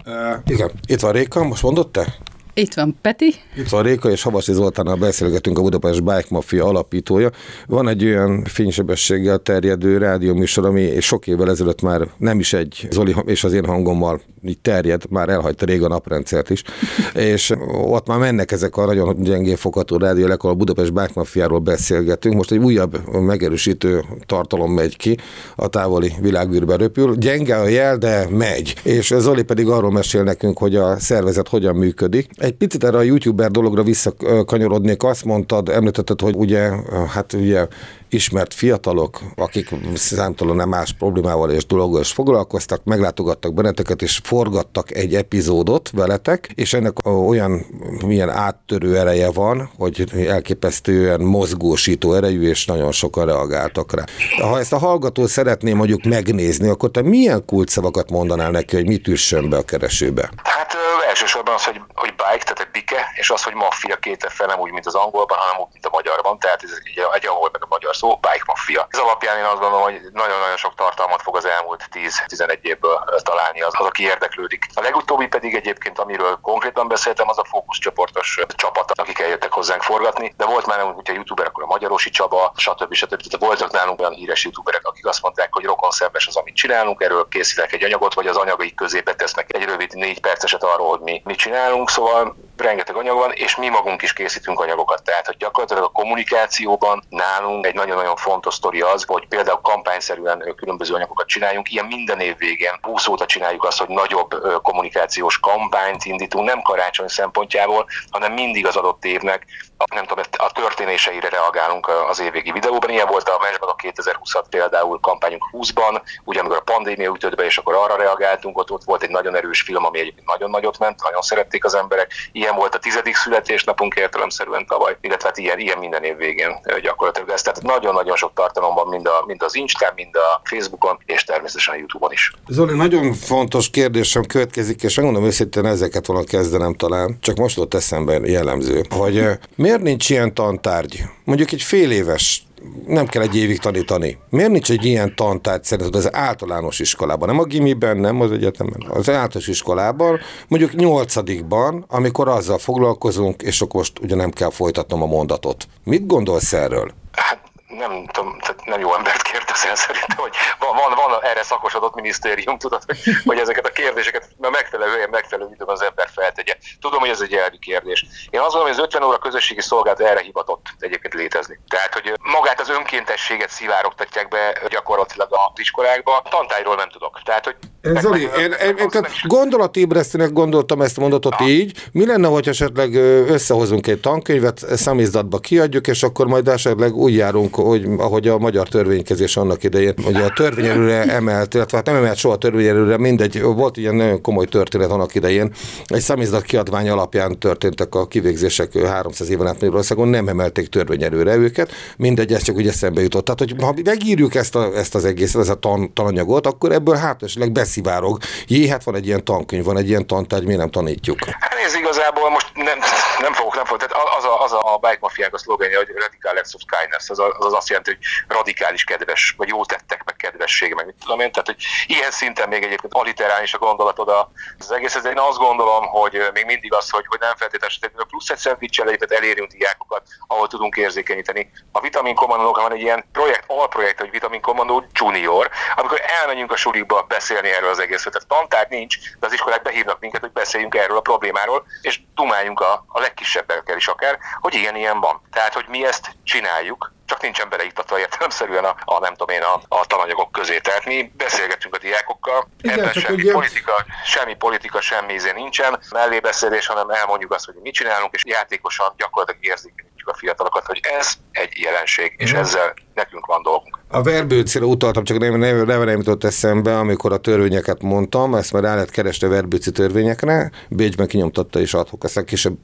Uh, 0.07 0.12
igen, 0.47 0.71
itt 0.87 1.01
van 1.01 1.12
Réka, 1.12 1.45
most 1.45 1.62
mondott 1.62 1.92
te? 1.92 2.14
Itt 2.55 2.75
van 2.75 2.97
Peti. 3.01 3.35
Itt 3.57 3.69
van 3.69 3.83
Réka, 3.83 4.11
és 4.11 4.23
Havasi 4.23 4.53
Zoltánnal 4.53 4.97
beszélgetünk 4.97 5.59
a 5.59 5.62
Budapest 5.62 6.05
Bike 6.05 6.27
Mafia 6.29 6.64
alapítója. 6.64 7.31
Van 7.66 7.88
egy 7.88 8.05
olyan 8.05 8.45
fénysebességgel 8.45 9.38
terjedő 9.38 9.99
rádióműsor, 9.99 10.66
ami 10.66 11.01
sok 11.01 11.27
évvel 11.27 11.51
ezelőtt 11.51 11.83
már 11.83 12.09
nem 12.16 12.38
is 12.38 12.53
egy 12.53 12.88
Zoli 12.90 13.14
és 13.25 13.45
az 13.45 13.53
én 13.53 13.64
hangommal 13.64 14.21
így 14.48 14.59
terjed, 14.59 15.02
már 15.11 15.28
elhagyta 15.28 15.66
rég 15.66 15.82
a 15.82 15.88
naprendszert 15.88 16.50
is, 16.50 16.62
és 17.32 17.54
ott 17.85 18.06
már 18.06 18.18
mennek 18.18 18.52
ezek 18.52 18.76
a 18.76 18.87
nagyon 18.87 19.22
gyengén 19.22 19.56
fogható 19.56 19.96
rádiók, 19.96 20.42
ahol 20.42 20.50
a 20.50 20.59
Budapest 20.59 20.92
Bike 20.92 21.11
Mafiáról 21.14 21.59
beszélgetünk. 21.59 22.35
Most 22.35 22.52
egy 22.52 22.59
újabb 22.59 23.20
megerősítő 23.20 24.04
tartalom 24.26 24.72
megy 24.72 24.96
ki, 24.96 25.16
a 25.56 25.68
távoli 25.68 26.12
világűrbe 26.20 26.76
röpül. 26.76 27.16
Gyenge 27.16 27.56
a 27.56 27.68
jel, 27.68 27.96
de 27.96 28.26
megy. 28.30 28.74
És 28.82 29.14
Zoli 29.18 29.42
pedig 29.42 29.68
arról 29.68 29.92
mesél 29.92 30.22
nekünk, 30.22 30.59
hogy 30.59 30.76
a 30.76 30.98
szervezet 30.98 31.48
hogyan 31.48 31.74
működik 31.76 32.28
egy 32.37 32.52
picit 32.52 32.85
erre 32.85 32.96
a 32.96 33.02
youtuber 33.02 33.50
dologra 33.50 33.82
visszakanyarodnék, 33.82 35.02
azt 35.02 35.24
mondtad, 35.24 35.68
említetted, 35.68 36.20
hogy 36.20 36.35
ugye, 36.37 36.70
hát 37.09 37.32
ugye 37.32 37.66
ismert 38.09 38.55
fiatalok, 38.55 39.21
akik 39.37 39.69
számtalan 39.95 40.69
más 40.69 40.92
problémával 40.92 41.51
és 41.51 41.66
dologgal 41.66 42.01
is 42.01 42.12
foglalkoztak, 42.12 42.85
meglátogattak 42.85 43.55
benneteket, 43.55 44.03
és 44.03 44.21
forgattak 44.23 44.95
egy 44.95 45.14
epizódot 45.14 45.90
veletek, 45.90 46.53
és 46.55 46.73
ennek 46.73 47.07
olyan 47.07 47.66
milyen 48.07 48.31
áttörő 48.31 48.99
ereje 48.99 49.31
van, 49.31 49.71
hogy 49.79 50.05
elképesztően 50.29 51.21
mozgósító 51.21 52.14
erejű, 52.14 52.49
és 52.49 52.66
nagyon 52.66 52.92
sokan 52.92 53.27
reagáltak 53.27 53.95
rá. 53.95 54.05
Ha 54.42 54.59
ezt 54.59 54.73
a 54.73 54.79
hallgató 54.79 55.27
szeretné 55.27 55.73
mondjuk 55.73 56.05
megnézni, 56.05 56.69
akkor 56.69 56.90
te 56.90 57.03
milyen 57.03 57.45
kulcsszavakat 57.45 58.11
mondanál 58.11 58.51
neki, 58.51 58.77
hogy 58.77 58.87
mit 58.87 59.09
üssön 59.09 59.51
be 59.51 59.57
a 59.57 59.62
keresőbe? 59.62 60.31
Hát 60.42 60.73
elsősorban 61.16 61.55
az, 61.55 61.64
hogy, 61.64 61.81
hogy 61.94 62.14
bike, 62.14 62.44
tehát 62.44 62.61
egy 62.61 62.70
bike, 62.70 63.12
és 63.14 63.31
az, 63.31 63.42
hogy 63.42 63.55
maffia 63.55 63.96
két 63.96 64.26
fel, 64.29 64.46
nem 64.46 64.59
úgy, 64.59 64.70
mint 64.70 64.87
az 64.87 64.94
angolban, 64.94 65.38
hanem 65.38 65.61
úgy, 65.61 65.72
mint 65.72 65.87
a 65.87 65.90
magyarban, 65.92 66.38
tehát 66.38 66.62
ez 66.62 66.70
egy, 66.85 67.02
egy 67.12 67.26
angol 67.26 67.48
meg 67.52 67.62
a 67.62 67.66
magyar 67.68 67.96
szó, 67.96 68.16
bike 68.16 68.44
maffia. 68.46 68.87
Ez 68.90 68.98
alapján 68.98 69.38
én 69.38 69.44
azt 69.44 69.61
gondolom, 69.61 69.83
hogy 69.83 70.00
nagyon-nagyon 70.12 70.57
sok 70.57 70.74
tartalmat 70.74 71.22
fog 71.22 71.37
az 71.37 71.44
elmúlt 71.44 71.88
10-11 71.92 72.59
évből 72.62 73.05
találni 73.22 73.61
az, 73.62 73.72
az, 73.79 73.87
aki 73.87 74.02
érdeklődik. 74.02 74.66
A 74.74 74.81
legutóbbi 74.81 75.26
pedig 75.26 75.55
egyébként, 75.55 75.98
amiről 75.98 76.38
konkrétan 76.42 76.88
beszéltem, 76.88 77.29
az 77.29 77.38
a 77.38 77.44
fókuszcsoportos 77.44 78.40
csapat, 78.55 78.90
akik 78.94 79.18
eljöttek 79.18 79.52
hozzánk 79.52 79.83
forgatni, 79.83 80.35
de 80.37 80.44
volt 80.44 80.66
már 80.66 80.81
hogyha 80.81 81.14
youtuber, 81.14 81.46
akkor 81.46 81.62
a 81.62 81.66
Magyarosi 81.66 82.11
Csaba, 82.11 82.52
stb. 82.57 82.94
stb. 82.94 83.22
Tehát 83.22 83.46
voltak 83.46 83.70
nálunk 83.70 84.00
olyan 84.00 84.12
híres 84.12 84.44
youtuberek, 84.44 84.87
akik 84.87 85.07
azt 85.07 85.22
mondták, 85.22 85.52
hogy 85.52 85.64
rokon 85.64 85.90
szemes 85.90 86.26
az, 86.26 86.37
amit 86.37 86.55
csinálunk, 86.55 87.02
erről 87.02 87.29
készítek 87.29 87.72
egy 87.72 87.85
anyagot, 87.85 88.14
vagy 88.14 88.26
az 88.26 88.37
anyagaik 88.37 88.74
közé 88.74 89.00
betesznek 89.00 89.55
egy 89.55 89.64
rövid 89.64 89.94
négy 89.94 90.20
perceset 90.20 90.62
arról, 90.62 90.88
hogy 90.88 91.00
mi 91.07 91.23
mit 91.25 91.37
csinálunk, 91.37 91.90
szóval 91.90 92.37
rengeteg 92.57 92.97
anyag 92.97 93.19
van, 93.19 93.33
és 93.33 93.57
mi 93.57 93.69
magunk 93.69 94.03
is 94.03 94.12
készítünk 94.12 94.61
anyagokat. 94.61 95.03
Tehát, 95.03 95.27
hogy 95.27 95.37
gyakorlatilag 95.37 95.83
a 95.85 95.88
kommunikációban 95.88 97.03
nálunk 97.09 97.66
egy 97.66 97.75
nagyon-nagyon 97.75 98.16
fontos 98.16 98.55
sztori 98.55 98.81
az, 98.81 99.05
hogy 99.07 99.27
például 99.29 99.61
kampányszerűen 99.61 100.55
különböző 100.57 100.95
anyagokat 100.95 101.27
csináljunk. 101.27 101.73
Ilyen 101.73 101.85
minden 101.87 102.21
év 102.21 102.37
végén 102.37 102.79
20 102.83 103.07
óta 103.07 103.27
csináljuk 103.27 103.64
azt, 103.64 103.79
hogy 103.79 103.88
nagyobb 103.88 104.61
kommunikációs 104.62 105.38
kampányt 105.38 106.05
indítunk, 106.05 106.47
nem 106.47 106.62
karácsony 106.62 107.09
szempontjából, 107.09 107.87
hanem 108.11 108.33
mindig 108.33 108.66
az 108.66 108.77
adott 108.77 109.05
évnek 109.05 109.47
nem 109.95 110.05
tudom, 110.05 110.25
a 110.37 110.53
történéseire 110.53 111.29
reagálunk 111.29 111.88
az 112.09 112.21
évvégi 112.21 112.53
videóban. 112.53 112.90
Ilyen 112.90 113.07
volt 113.07 113.29
a 113.29 113.38
Mensbag 113.42 113.69
a 113.69 113.75
2020 113.75 114.33
például 114.51 115.01
kampányunk 115.01 115.45
20-ban, 115.53 116.03
ugye 116.25 116.40
amikor 116.40 116.57
a 116.57 116.73
pandémia 116.73 117.12
ütött 117.14 117.35
be, 117.35 117.45
és 117.45 117.59
akkor 117.59 117.75
arra 117.75 117.97
reagáltunk, 117.97 118.59
ott, 118.59 118.71
ott 118.71 118.85
volt 118.85 119.03
egy 119.03 119.11
nagyon 119.11 119.37
erős 119.37 119.62
film, 119.62 119.85
ami 119.85 119.99
egyébként 119.99 120.27
nagyon 120.27 120.51
nagyot 120.51 120.79
ment, 120.79 120.95
nagyon 121.02 121.22
szerették 121.22 121.64
az 121.64 121.74
emberek. 121.74 122.12
Ilyen 122.32 122.54
volt 122.54 122.74
a 122.74 122.78
tizedik 122.78 123.16
születésnapunk 123.16 123.94
értelemszerűen 123.94 124.66
tavaly, 124.66 124.96
illetve 125.00 125.28
hát 125.28 125.38
ilyen, 125.38 125.59
ilyen 125.59 125.78
minden 125.78 126.04
év 126.04 126.16
végén 126.16 126.61
gyakorlatilag 126.82 127.30
ez. 127.30 127.42
Tehát 127.42 127.62
nagyon-nagyon 127.62 128.16
sok 128.16 128.32
tartalom 128.35 128.74
van 128.74 128.88
mind, 128.88 129.06
a, 129.06 129.24
mind 129.26 129.42
az 129.42 129.54
Instán, 129.54 129.92
mind 129.94 130.16
a 130.16 130.40
Facebookon, 130.44 130.98
és 131.06 131.24
természetesen 131.24 131.74
a 131.74 131.78
Youtube-on 131.78 132.12
is. 132.12 132.32
Zoli, 132.48 132.76
nagyon 132.76 133.12
fontos 133.12 133.70
kérdésem 133.70 134.24
következik, 134.24 134.82
és 134.82 134.96
megmondom 134.96 135.24
őszintén, 135.24 135.66
ezeket 135.66 136.06
volna 136.06 136.24
kezdenem 136.24 136.74
talán, 136.74 137.18
csak 137.20 137.37
most 137.37 137.59
ott 137.59 137.74
eszembe 137.74 138.18
jellemző, 138.24 138.85
hogy 138.90 139.28
miért 139.54 139.82
nincs 139.82 140.11
ilyen 140.11 140.35
tantárgy? 140.35 141.02
Mondjuk 141.24 141.52
egy 141.52 141.62
fél 141.62 141.90
éves 141.90 142.46
nem 142.87 143.07
kell 143.07 143.22
egy 143.22 143.37
évig 143.37 143.59
tanítani. 143.59 144.18
Miért 144.31 144.50
nincs 144.50 144.70
egy 144.70 144.85
ilyen 144.85 145.14
tantárgy 145.16 145.64
szerinted 145.64 145.94
az 145.94 146.14
általános 146.14 146.79
iskolában? 146.79 147.29
Nem 147.29 147.38
a 147.38 147.44
gimiben, 147.44 147.96
nem 147.96 148.20
az 148.20 148.33
egyetemen, 148.33 148.87
az 148.88 149.09
általános 149.09 149.48
iskolában, 149.48 150.18
mondjuk 150.48 150.74
nyolcadikban, 150.74 151.85
amikor 151.88 152.29
azzal 152.29 152.59
foglalkozunk, 152.59 153.42
és 153.42 153.61
akkor 153.61 153.81
most 153.81 153.98
ugye 153.98 154.14
nem 154.14 154.31
kell 154.31 154.50
folytatnom 154.50 155.02
a 155.02 155.07
mondatot. 155.07 155.68
Mit 155.85 156.07
gondolsz 156.07 156.52
erről? 156.52 156.90
Hát 157.12 157.45
nem 157.77 158.07
tudom, 158.07 158.39
tehát 158.39 158.65
nem 158.65 158.81
jó 158.81 158.95
embert 158.95 159.23
kérdezel 159.23 159.75
szerintem, 159.75 160.17
hogy 160.17 160.35
van, 160.59 160.75
van, 160.77 160.91
van 160.97 161.23
erre 161.23 161.43
szakosodott 161.43 161.95
minisztérium, 161.95 162.59
tudod, 162.59 162.83
hogy, 162.87 162.99
hogy 163.25 163.39
ezeket 163.39 163.67
a 163.67 163.71
kérdéseket 163.71 164.29
a 164.41 164.51
megfelelő 164.51 164.93
helyen, 164.93 165.11
megfelelő 165.11 165.51
időben 165.55 165.75
az 165.75 165.83
ember 165.83 166.09
feltegye. 166.15 166.55
Tudom, 166.81 167.01
hogy 167.01 167.09
ez 167.09 167.21
egy 167.21 167.35
elvi 167.35 167.59
kérdés. 167.59 168.07
Én 168.31 168.41
azt 168.41 168.53
gondolom, 168.53 168.67
hogy 168.67 168.77
az 168.79 168.85
50 168.85 169.03
óra 169.03 169.19
közösségi 169.19 169.61
szolgálat 169.61 170.01
erre 170.01 170.21
hivatott 170.21 170.67
egyébként 170.79 171.15
létezni. 171.15 171.59
Tehát, 171.69 171.93
hogy 171.93 172.12
magát 172.23 172.61
az 172.61 172.69
önkéntességet 172.69 173.51
szivárogtatják 173.51 174.29
be 174.29 174.62
gyakorlatilag 174.69 175.29
az 175.31 175.61
iskolákba, 175.61 176.17
a 176.17 176.29
tantályról 176.31 176.75
nem 176.75 176.89
tudok. 176.89 177.21
Tehát, 177.25 177.45
hogy 177.45 177.57
Zoli, 178.01 178.23
én, 178.23 178.29
én, 178.39 178.53
én, 178.53 178.77
én 178.77 179.07
gondolatébresztőnek 179.23 180.33
gondoltam 180.33 180.81
ezt 180.81 180.97
mondatot 180.97 181.35
ah. 181.35 181.49
így. 181.49 181.89
Mi 181.93 182.07
lenne, 182.07 182.29
hogy 182.29 182.49
esetleg 182.49 182.95
összehozunk 183.29 183.87
egy 183.87 184.01
tankönyvet, 184.01 184.59
számizdatba 184.59 185.39
kiadjuk, 185.39 185.87
és 185.87 186.03
akkor 186.03 186.27
majd 186.27 186.49
esetleg 186.49 186.95
úgy 186.95 187.15
járunk, 187.15 187.59
hogy 187.66 187.87
ahogy 187.98 188.29
a 188.29 188.38
magyar 188.38 188.68
törvénykezés 188.68 189.37
annak 189.37 189.64
idején, 189.64 189.94
hogy 190.05 190.16
a 190.16 190.31
törvényelőre 190.31 191.02
emelt, 191.02 191.55
illetve 191.55 191.76
hát 191.76 191.87
nem 191.87 191.96
emelt 191.96 192.16
soha 192.16 192.37
törvényelőre, 192.37 192.98
mindegy, 192.98 193.42
volt 193.42 193.76
ilyen 193.76 193.94
nagyon 193.94 194.20
komoly 194.20 194.44
történet 194.46 194.90
annak 194.90 195.14
idején. 195.14 195.52
Egy 195.87 196.00
számizdat 196.00 196.42
kiadvány 196.42 196.88
alapján 196.88 197.38
történtek 197.38 197.94
a 197.94 198.07
kivégzések 198.07 198.79
300 198.79 199.31
éven 199.31 199.46
át 199.46 199.52
Magyarországon, 199.52 200.09
nem 200.09 200.29
emelték 200.29 200.68
törvényelőre 200.68 201.35
őket, 201.35 201.70
mindegy, 201.96 202.33
ez 202.33 202.42
csak 202.42 202.57
úgy 202.57 202.68
eszembe 202.68 203.00
jutott. 203.00 203.24
Tehát, 203.24 203.38
hogy 203.38 203.55
ha 203.61 203.74
megírjuk 203.85 204.35
ezt, 204.35 204.55
a, 204.55 204.76
ezt 204.76 204.94
az 204.94 205.05
egészet, 205.05 205.40
ez 205.40 205.48
a 205.48 205.55
tan, 205.55 205.92
tananyagot, 205.92 206.46
akkor 206.46 206.72
ebből 206.72 206.96
hát 206.96 207.22
esetleg 207.22 207.52
beszivárog. 207.52 208.18
Jé, 208.46 208.68
hát 208.68 208.85
van 208.85 208.94
egy 208.94 209.07
ilyen 209.07 209.24
tankönyv, 209.24 209.64
van 209.64 209.76
egy 209.76 209.88
ilyen 209.88 210.07
tantárgy, 210.07 210.44
miért 210.44 210.61
nem 210.61 210.70
tanítjuk? 210.70 211.18
Hát 211.24 211.55
ez 211.66 211.74
igazából 211.74 212.31
most 212.31 212.50
nem, 212.55 212.79
nem 213.20 213.33
fogok, 213.33 213.55
nem 213.55 213.64
fogok. 213.64 213.87
Tehát 213.87 214.05
az 214.18 214.24
a, 214.24 214.42
az 214.44 214.52
a 214.52 214.79
bike 214.81 214.98
mafiák 215.00 215.35
a 215.35 215.38
szlogenje, 215.38 215.76
hogy 215.76 215.88
radical 215.88 216.37
acts 216.37 216.55
of 216.55 216.62
kindness, 216.74 217.11
az, 217.11 217.20
az 217.38 217.45
azt 217.52 217.68
jelenti, 217.68 217.90
hogy 217.90 218.04
radikális 218.37 218.85
kedves, 218.85 219.35
vagy 219.37 219.48
jó 219.48 219.64
tettek, 219.64 220.04
meg 220.04 220.16
kedvesség, 220.16 220.74
meg 220.74 220.87
mit 220.87 220.96
tudom 221.00 221.20
én. 221.20 221.32
Tehát, 221.32 221.46
hogy 221.46 221.64
ilyen 221.87 222.11
szinten 222.11 222.48
még 222.48 222.62
egyébként 222.62 222.94
aliterális 222.94 223.54
a 223.54 223.59
gondolatod 223.59 224.28
az 224.59 224.72
egész. 224.72 224.94
Ez 224.94 225.04
én 225.04 225.18
azt 225.18 225.38
gondolom, 225.38 225.87
hogy 225.87 226.30
még 226.32 226.44
mindig 226.44 226.74
az, 226.74 226.90
hogy, 226.90 227.04
hogy 227.06 227.20
nem 227.20 227.37
feltétlenül 227.37 228.06
plusz 228.06 228.30
egy 228.30 228.38
szendvicsel 228.38 228.90
elérünk 229.09 229.50
diákokat, 229.50 230.02
ahol 230.26 230.48
tudunk 230.48 230.76
érzékenyíteni. 230.76 231.50
A 231.72 231.80
Vitamin 231.80 232.14
Commandónak 232.14 232.56
van 232.56 232.72
egy 232.72 232.80
ilyen 232.80 233.04
projekt, 233.12 233.44
alprojekt, 233.46 234.00
hogy 234.00 234.11
Vitamin 234.11 234.40
Commando 234.40 234.82
Junior, 234.92 235.50
amikor 235.76 236.00
elmegyünk 236.20 236.52
a 236.52 236.56
sulikba 236.56 237.02
beszélni 237.02 237.50
erről 237.50 237.70
az 237.70 237.78
egészről. 237.78 238.12
Tehát 238.12 238.28
tantár 238.28 238.66
nincs, 238.68 238.98
de 239.18 239.26
az 239.26 239.32
iskolák 239.32 239.62
behívnak 239.62 240.00
minket, 240.00 240.20
hogy 240.20 240.32
beszéljünk 240.32 240.74
erről 240.74 240.96
a 240.96 241.00
problémáról, 241.00 241.66
és 241.80 242.00
dumáljunk 242.14 242.61
a, 242.61 242.85
a 242.88 243.00
legkisebbekkel 243.00 243.76
is 243.76 243.87
akár, 243.87 244.18
hogy 244.40 244.54
igen, 244.54 244.76
ilyen 244.76 245.00
van. 245.00 245.20
Tehát, 245.32 245.54
hogy 245.54 245.64
mi 245.68 245.85
ezt 245.85 246.11
csináljuk, 246.24 246.94
csak 247.07 247.23
nincsen 247.23 247.49
beleiktatva 247.49 247.99
értelemszerűen 247.99 248.64
a, 248.64 248.77
a 248.85 248.99
nem 248.99 249.14
tudom 249.14 249.35
én, 249.37 249.42
a, 249.42 249.61
a 249.69 249.87
tananyagok 249.87 250.33
közé. 250.33 250.59
Tehát 250.59 250.85
mi 250.85 251.12
beszélgetünk 251.16 251.75
a 251.75 251.79
diákokkal, 251.79 252.49
Igen, 252.61 252.79
ebben 252.79 252.92
semmi 252.92 253.23
ugye... 253.23 253.33
politika, 253.33 253.73
semmi 254.05 254.35
politika, 254.35 254.81
semmi 254.81 255.12
ízé 255.12 255.33
nincsen, 255.33 255.81
mellébeszélés, 255.90 256.66
hanem 256.66 256.90
elmondjuk 256.90 257.33
azt, 257.33 257.45
hogy 257.45 257.55
mit 257.62 257.75
csinálunk, 257.75 258.14
és 258.14 258.25
játékosan 258.25 258.95
gyakorlatilag 258.97 259.45
érzékenyítjük 259.45 260.09
a 260.09 260.14
fiatalokat, 260.14 260.66
hogy 260.66 260.81
ez 260.83 261.12
egy 261.33 261.59
jelenség, 261.59 262.14
és 262.16 262.33
ezzel 262.33 262.75
nekünk 262.95 263.27
van 263.27 263.42
dolgunk. 263.42 263.76
A 263.88 264.03
verbőcére 264.03 264.64
utaltam, 264.64 265.05
csak 265.05 265.18
nem, 265.18 265.38
nem, 265.38 265.64
nem, 265.66 265.85
nem 265.85 265.96
jutott 265.96 266.25
eszembe, 266.25 266.79
amikor 266.79 267.12
a 267.12 267.16
törvényeket 267.16 267.83
mondtam, 267.83 268.35
ezt 268.35 268.53
már 268.53 268.62
rá 268.62 268.75
lehet 268.75 268.90
keresni 268.90 269.27
a 269.27 269.31
verbőci 269.31 269.70
törvényekre, 269.70 270.51
Bécsben 270.68 271.07
kinyomtatta 271.07 271.61
és 271.61 271.75
adhok, 271.75 272.05
aztán 272.05 272.25
később 272.25 272.57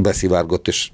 beszivárgott, 0.00 0.68
és 0.68 0.90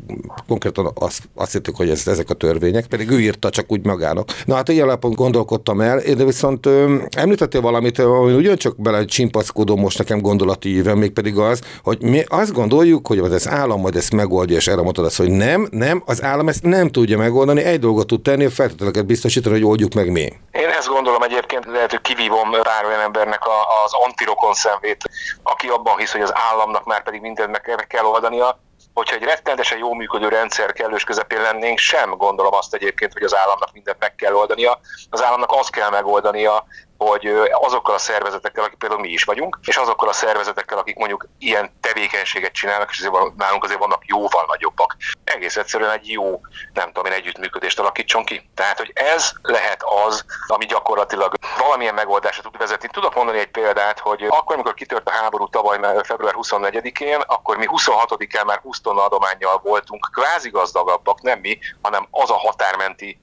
konkrétan 0.48 0.90
azt, 0.94 1.28
azt 1.34 1.52
hittük, 1.52 1.76
hogy 1.76 1.90
ez, 1.90 2.06
ezek 2.06 2.30
a 2.30 2.34
törvények, 2.34 2.86
pedig 2.86 3.10
ő 3.10 3.20
írta 3.20 3.50
csak 3.50 3.72
úgy 3.72 3.84
magának. 3.84 4.28
Na 4.44 4.54
hát 4.54 4.68
ilyen 4.68 4.86
alapon 4.86 5.12
gondolkodtam 5.12 5.80
el, 5.80 6.00
de 6.16 6.24
viszont 6.24 6.66
ö, 6.66 6.96
említettél 7.16 7.60
valamit, 7.60 7.98
ami 7.98 8.32
ugyancsak 8.32 8.80
bele 8.80 9.04
csimpaszkodom 9.04 9.80
most 9.80 9.98
nekem 9.98 10.20
gondolati 10.20 10.74
éven, 10.74 10.98
mégpedig 10.98 11.36
az, 11.36 11.60
hogy 11.82 12.02
mi 12.02 12.22
azt 12.26 12.52
gondoljuk, 12.52 13.06
hogy 13.06 13.18
az 13.18 13.48
állam 13.48 13.80
majd 13.80 13.96
ezt 13.96 14.14
megoldja, 14.14 14.56
és 14.56 14.66
erre 14.66 14.82
mondtad 14.82 15.04
azt, 15.04 15.16
hogy 15.16 15.30
nem, 15.30 15.68
nem, 15.70 16.02
az 16.06 16.22
állam 16.22 16.48
ezt 16.48 16.62
nem 16.62 16.88
tudja 16.88 17.18
megoldani, 17.18 17.62
egy 17.62 17.80
dolgot 17.80 18.06
tud 18.06 18.22
tenni, 18.22 18.48
feltételeket 18.48 19.06
biztosítani, 19.06 19.61
hogy 19.62 19.70
oldjuk 19.70 19.94
meg 19.94 20.10
mi. 20.10 20.40
Én 20.52 20.68
ezt 20.68 20.88
gondolom 20.88 21.22
egyébként, 21.22 21.64
lehet, 21.64 21.90
hogy 21.90 22.00
kivívom 22.00 22.50
pár 22.50 22.84
olyan 22.84 23.00
embernek 23.00 23.46
a, 23.46 23.84
az 23.84 23.92
antirokon 23.92 24.54
szemvét, 24.54 25.04
aki 25.42 25.68
abban 25.68 25.98
hisz, 25.98 26.12
hogy 26.12 26.20
az 26.20 26.32
államnak 26.50 26.84
már 26.84 27.02
pedig 27.02 27.20
mindent 27.20 27.50
meg 27.50 27.86
kell 27.86 28.04
oldania, 28.04 28.60
hogyha 28.94 29.16
egy 29.16 29.22
rettenetesen 29.22 29.78
jó 29.78 29.94
működő 29.94 30.28
rendszer 30.28 30.72
kellős 30.72 31.04
közepén 31.04 31.40
lennénk, 31.40 31.78
sem 31.78 32.10
gondolom 32.10 32.54
azt 32.54 32.74
egyébként, 32.74 33.12
hogy 33.12 33.22
az 33.22 33.36
államnak 33.36 33.72
mindent 33.72 33.98
meg 33.98 34.14
kell 34.14 34.34
oldania. 34.34 34.80
Az 35.10 35.24
államnak 35.24 35.52
azt 35.52 35.70
kell 35.70 35.90
megoldania, 35.90 36.64
hogy 36.98 37.32
azokkal 37.52 37.94
a 37.94 37.98
szervezetekkel, 37.98 38.64
akik 38.64 38.78
például 38.78 39.00
mi 39.00 39.08
is 39.08 39.24
vagyunk, 39.24 39.58
és 39.64 39.76
azokkal 39.76 40.08
a 40.08 40.12
szervezetekkel, 40.12 40.78
akik 40.78 40.96
mondjuk 40.96 41.28
ilyen 41.38 41.72
tevékenységet 41.80 42.52
csinálnak, 42.52 42.90
és 42.90 42.98
azért 42.98 43.36
nálunk 43.36 43.64
azért 43.64 43.78
vannak 43.78 44.06
jóval 44.06 44.44
nagyobbak, 44.46 44.71
egész 45.42 45.56
egyszerűen 45.56 45.90
egy 45.90 46.10
jó, 46.10 46.40
nem 46.72 46.86
tudom 46.86 47.04
én, 47.04 47.18
együttműködést 47.18 47.78
alakítson 47.78 48.24
ki. 48.24 48.48
Tehát, 48.54 48.78
hogy 48.78 48.90
ez 48.94 49.32
lehet 49.42 49.82
az, 50.06 50.24
ami 50.46 50.64
gyakorlatilag 50.64 51.34
valamilyen 51.58 51.94
megoldásra 51.94 52.42
tud 52.42 52.58
vezetni. 52.58 52.88
Tudok 52.88 53.14
mondani 53.14 53.38
egy 53.38 53.50
példát, 53.50 53.98
hogy 53.98 54.22
akkor, 54.22 54.54
amikor 54.54 54.74
kitört 54.74 55.08
a 55.08 55.12
háború 55.12 55.48
tavaly 55.48 55.78
február 56.02 56.34
24-én, 56.36 57.20
akkor 57.26 57.56
mi 57.56 57.66
26-án 57.68 58.46
már 58.46 58.58
20 58.58 58.80
tonna 58.80 59.04
adományjal 59.04 59.60
voltunk, 59.62 60.08
kvázi 60.12 60.50
gazdagabbak, 60.50 61.22
nem 61.22 61.38
mi, 61.38 61.58
hanem 61.82 62.06
az 62.10 62.30
a 62.30 62.38
határmenti 62.38 63.20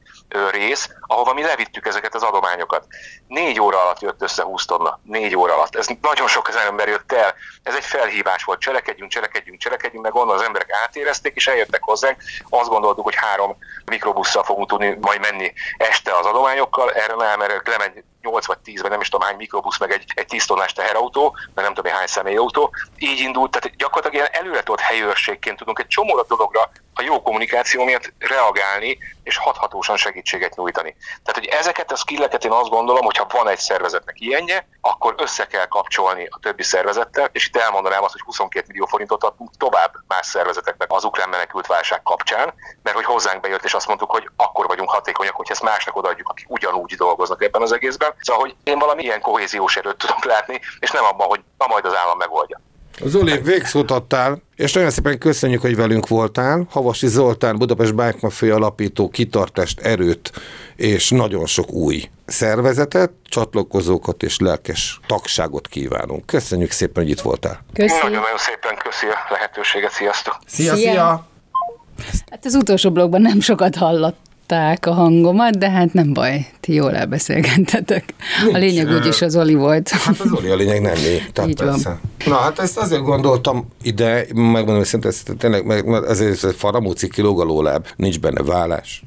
rész, 0.51 0.89
ahova 1.07 1.33
mi 1.33 1.41
levittük 1.41 1.85
ezeket 1.85 2.15
az 2.15 2.23
adományokat. 2.23 2.85
Négy 3.27 3.59
óra 3.59 3.81
alatt 3.81 3.99
jött 3.99 4.21
össze 4.21 4.43
20 4.43 4.65
tonna. 4.65 4.99
Négy 5.03 5.35
óra 5.35 5.53
alatt. 5.53 5.75
Ez 5.75 5.87
nagyon 6.01 6.27
sok 6.27 6.47
az 6.47 6.55
ember 6.55 6.87
jött 6.87 7.11
el. 7.11 7.33
Ez 7.63 7.75
egy 7.75 7.85
felhívás 7.85 8.43
volt. 8.43 8.59
Cselekedjünk, 8.59 9.11
cselekedjünk, 9.11 9.59
cselekedjünk, 9.59 10.03
meg 10.03 10.15
onnan 10.15 10.35
az 10.35 10.41
emberek 10.41 10.71
átérezték, 10.83 11.35
és 11.35 11.47
eljöttek 11.47 11.83
hozzánk. 11.83 12.21
Azt 12.49 12.69
gondoltuk, 12.69 13.03
hogy 13.03 13.15
három 13.15 13.57
mikrobusszal 13.85 14.43
fogunk 14.43 14.69
tudni 14.69 14.97
majd 15.01 15.19
menni 15.19 15.53
este 15.77 16.15
az 16.15 16.25
adományokkal. 16.25 16.91
Erre 16.93 17.15
nem, 17.15 17.41
erre 17.41 17.61
lemegy 17.65 18.03
8 18.21 18.45
vagy 18.45 18.57
10, 18.59 18.81
vagy 18.81 18.91
nem 18.91 19.01
is 19.01 19.09
tudom 19.09 19.27
hány 19.27 19.35
mikrobusz, 19.35 19.79
meg 19.79 19.91
egy, 19.91 20.03
egy 20.15 20.25
10 20.25 20.45
tonnás 20.45 20.73
teherautó, 20.73 21.37
meg 21.53 21.65
nem 21.65 21.73
tudom 21.73 21.91
hány 21.91 22.07
személyautó. 22.07 22.71
Így 22.97 23.19
indult, 23.19 23.51
tehát 23.51 23.77
gyakorlatilag 23.77 24.15
ilyen 24.15 24.43
előre 24.43 24.63
tudott 24.63 24.79
helyőrségként 24.79 25.57
tudunk 25.57 25.79
egy 25.79 25.87
csomó 25.87 26.25
dologra 26.27 26.69
a 26.99 27.01
jó 27.01 27.21
kommunikáció 27.21 27.83
miatt 27.83 28.13
reagálni, 28.19 28.97
és 29.23 29.37
hathatósan 29.37 29.97
segítséget 29.97 30.55
nyújtani. 30.55 30.95
Tehát, 31.23 31.39
hogy 31.39 31.45
ezeket 31.45 31.91
a 31.91 31.95
skilleket 31.95 32.45
én 32.45 32.51
azt 32.51 32.69
gondolom, 32.69 33.05
hogy 33.05 33.17
ha 33.17 33.27
van 33.31 33.47
egy 33.47 33.57
szervezetnek 33.57 34.19
ilyenje, 34.19 34.67
akkor 34.81 35.15
össze 35.17 35.45
kell 35.45 35.65
kapcsolni 35.65 36.27
a 36.29 36.39
többi 36.41 36.63
szervezettel, 36.63 37.29
és 37.31 37.47
itt 37.47 37.57
elmondanám 37.57 38.03
azt, 38.03 38.11
hogy 38.11 38.21
22 38.21 38.65
millió 38.67 38.85
forintot 38.85 39.23
adtunk 39.23 39.49
tovább 39.57 39.93
más 40.07 40.25
szervezeteknek 40.25 40.91
az 40.91 41.03
ukrán 41.03 41.29
menekült 41.29 41.67
válság 41.67 42.03
kapcsán, 42.03 42.53
mert 42.83 42.95
hogy 42.95 43.05
hozzánk 43.05 43.41
bejött, 43.41 43.63
és 43.63 43.73
azt 43.73 43.87
mondtuk, 43.87 44.11
hogy 44.11 44.29
akkor 44.35 44.67
vagyunk 44.67 44.89
hatékonyak, 44.89 45.35
hogy 45.35 45.47
ezt 45.49 45.63
másnak 45.63 45.95
odaadjuk, 45.95 46.29
akik 46.29 46.49
ugyanúgy 46.49 46.95
dolgoznak 46.95 47.43
ebben 47.43 47.61
az 47.61 47.71
egészben. 47.71 48.08
Szóval, 48.19 48.41
hogy 48.41 48.55
én 48.63 48.79
valami 48.79 49.03
ilyen 49.03 49.21
kohéziós 49.21 49.75
erőt 49.75 49.97
tudok 49.97 50.25
látni, 50.25 50.59
és 50.79 50.91
nem 50.91 51.03
abban, 51.03 51.27
hogy 51.27 51.41
na 51.57 51.65
majd 51.67 51.85
az 51.85 51.95
állam 51.95 52.17
megoldja. 52.17 52.61
Zoli, 53.05 53.37
végszót 53.37 53.91
adtál, 53.91 54.41
és 54.55 54.73
nagyon 54.73 54.89
szépen 54.89 55.17
köszönjük, 55.17 55.61
hogy 55.61 55.75
velünk 55.75 56.07
voltál. 56.07 56.67
Havasi 56.69 57.07
Zoltán, 57.07 57.57
Budapest 57.57 57.95
Bike 57.95 58.17
Mafia 58.21 58.55
alapító, 58.55 59.09
kitartást, 59.09 59.79
erőt, 59.79 60.31
és 60.75 61.09
nagyon 61.09 61.45
sok 61.45 61.71
új 61.71 62.09
szervezetet, 62.25 63.11
csatlakozókat 63.23 64.23
és 64.23 64.39
lelkes 64.39 64.99
tagságot 65.07 65.67
kívánunk. 65.67 66.25
Köszönjük 66.25 66.71
szépen, 66.71 67.03
hogy 67.03 67.11
itt 67.11 67.21
voltál. 67.21 67.63
Köszönjük. 67.73 68.03
Nagyon-nagyon 68.03 68.37
szépen 68.37 68.77
köszi 68.83 69.05
a 69.05 69.33
lehetőséget, 69.33 69.91
sziasztok! 69.91 70.37
Szia, 70.45 70.75
szia! 70.75 70.91
szia. 70.91 71.27
Hát 72.31 72.45
az 72.45 72.55
utolsó 72.55 72.91
blogban 72.91 73.21
nem 73.21 73.39
sokat 73.39 73.75
hallott 73.75 74.17
hallották 74.49 74.85
a 74.85 74.93
hangomat, 74.93 75.57
de 75.57 75.69
hát 75.69 75.93
nem 75.93 76.13
baj, 76.13 76.47
ti 76.59 76.73
jól 76.73 76.95
elbeszélgettetek. 76.95 78.13
Nincs, 78.43 78.55
a 78.55 78.57
lényeg 78.57 78.91
úgyis 78.91 79.21
az 79.21 79.35
Oli 79.35 79.53
volt. 79.53 79.89
Hát 79.89 80.19
az 80.19 80.31
Oli 80.31 80.49
a 80.49 80.55
lényeg 80.55 80.81
nem 80.81 80.93
mi. 80.93 81.31
Tehát 81.33 81.49
Így 81.49 81.55
persze. 81.55 81.89
van. 81.89 81.99
Na 82.25 82.35
hát 82.35 82.59
ezt 82.59 82.77
azért 82.77 83.01
gondoltam 83.01 83.67
ide, 83.83 84.25
megmondom, 84.33 84.83
hogy 84.91 85.05
ez 85.05 85.23
tényleg, 85.37 85.65
mert 85.85 86.09
ezért 86.09 86.43
ez 86.43 86.53
faramúci 86.57 87.09
kilóg 87.09 87.41
a 87.41 87.81
nincs 87.95 88.19
benne 88.19 88.43
vállás. 88.43 89.03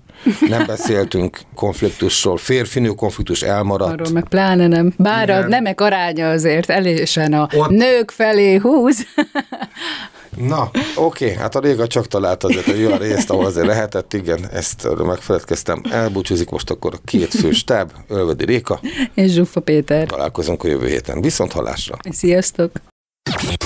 Nem 0.49 0.67
beszéltünk 0.67 1.41
konfliktusról, 1.55 2.37
férfinő 2.37 2.89
konfliktus 2.89 3.43
elmaradt. 3.43 3.93
Arról 3.93 4.13
meg 4.13 4.29
pláne 4.29 4.67
nem. 4.67 4.93
Bár 4.97 5.29
Igen. 5.29 5.43
a 5.43 5.47
nemek 5.49 5.81
aránya 5.81 6.29
azért 6.31 6.71
elésen 6.71 7.33
a 7.33 7.49
Ott... 7.57 7.69
nők 7.69 8.11
felé 8.11 8.57
húz. 8.57 9.07
Na, 10.37 10.71
oké, 10.97 11.25
okay, 11.25 11.37
hát 11.37 11.55
a 11.55 11.61
Réga 11.61 11.87
csak 11.87 12.07
talált 12.07 12.45
azért 12.45 12.69
egy 12.69 12.85
olyan 12.85 12.99
részt, 12.99 13.31
ahol 13.31 13.45
azért 13.45 13.67
lehetett, 13.67 14.13
igen, 14.13 14.49
ezt 14.53 14.89
megfeledkeztem. 15.05 15.83
Elbúcsúzik 15.91 16.51
most 16.51 16.71
akkor 16.71 16.95
a 16.95 16.99
két 17.05 17.35
fő 17.35 17.51
stáb, 17.51 17.93
Ölvedi 18.09 18.45
Réka. 18.45 18.81
És 19.15 19.33
Zsuffa 19.33 19.61
Péter. 19.61 20.07
Találkozunk 20.07 20.65
a 20.65 20.69
jövő 20.69 20.87
héten. 20.87 21.21
Viszont 21.21 21.53
hallásra. 21.53 21.97
Sziasztok! 22.11 22.71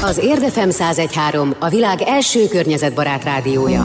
Az 0.03 0.19
Érdefem 0.19 0.69
1013 0.69 1.55
a 1.59 1.69
világ 1.69 2.03
első 2.03 2.49
környezetbarát 2.49 3.25
rádiója. 3.25 3.85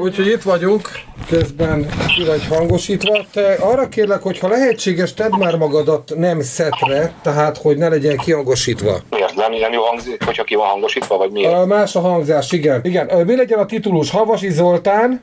Úgyhogy 0.00 0.26
itt 0.26 0.42
vagyunk, 0.42 0.88
közben 1.28 1.86
vagy 2.26 2.46
hangosítva. 2.46 3.24
Te 3.32 3.54
arra 3.54 3.88
kérlek, 3.88 4.22
hogy 4.22 4.38
ha 4.38 4.48
lehetséges, 4.48 5.14
tedd 5.14 5.36
már 5.36 5.56
magadat 5.56 6.12
nem 6.16 6.40
szetre, 6.40 7.12
tehát 7.22 7.56
hogy 7.56 7.76
ne 7.76 7.88
legyen 7.88 8.16
kihangosítva. 8.16 9.00
Miért? 9.10 9.34
Nem, 9.34 9.52
nem 9.52 9.72
jó 9.72 9.82
hangzik, 9.82 10.24
hogyha 10.24 10.44
ki 10.44 10.54
van 10.54 10.68
hangosítva, 10.68 11.16
vagy 11.16 11.30
miért? 11.30 11.52
A, 11.52 11.66
más 11.66 11.96
a 11.96 12.00
hangzás, 12.00 12.52
igen. 12.52 12.80
igen. 12.84 13.26
Mi 13.26 13.36
legyen 13.36 13.58
a 13.58 13.66
titulus? 13.66 14.10
Havasi 14.10 14.50
Zoltán? 14.50 15.22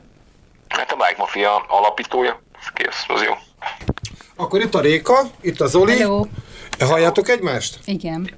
Hát 0.68 0.92
a 0.92 0.96
Bike 0.96 1.14
Mafia 1.18 1.64
alapítója. 1.68 2.42
Kész, 2.74 3.04
az 3.08 3.22
jó. 3.22 3.32
Akkor 4.36 4.60
itt 4.60 4.74
a 4.74 4.80
Réka, 4.80 5.20
itt 5.40 5.60
a 5.60 5.66
Zoli. 5.66 5.98
Hello. 5.98 6.24
Halljátok 6.78 7.28
egymást? 7.28 7.78
Igen. 7.84 8.30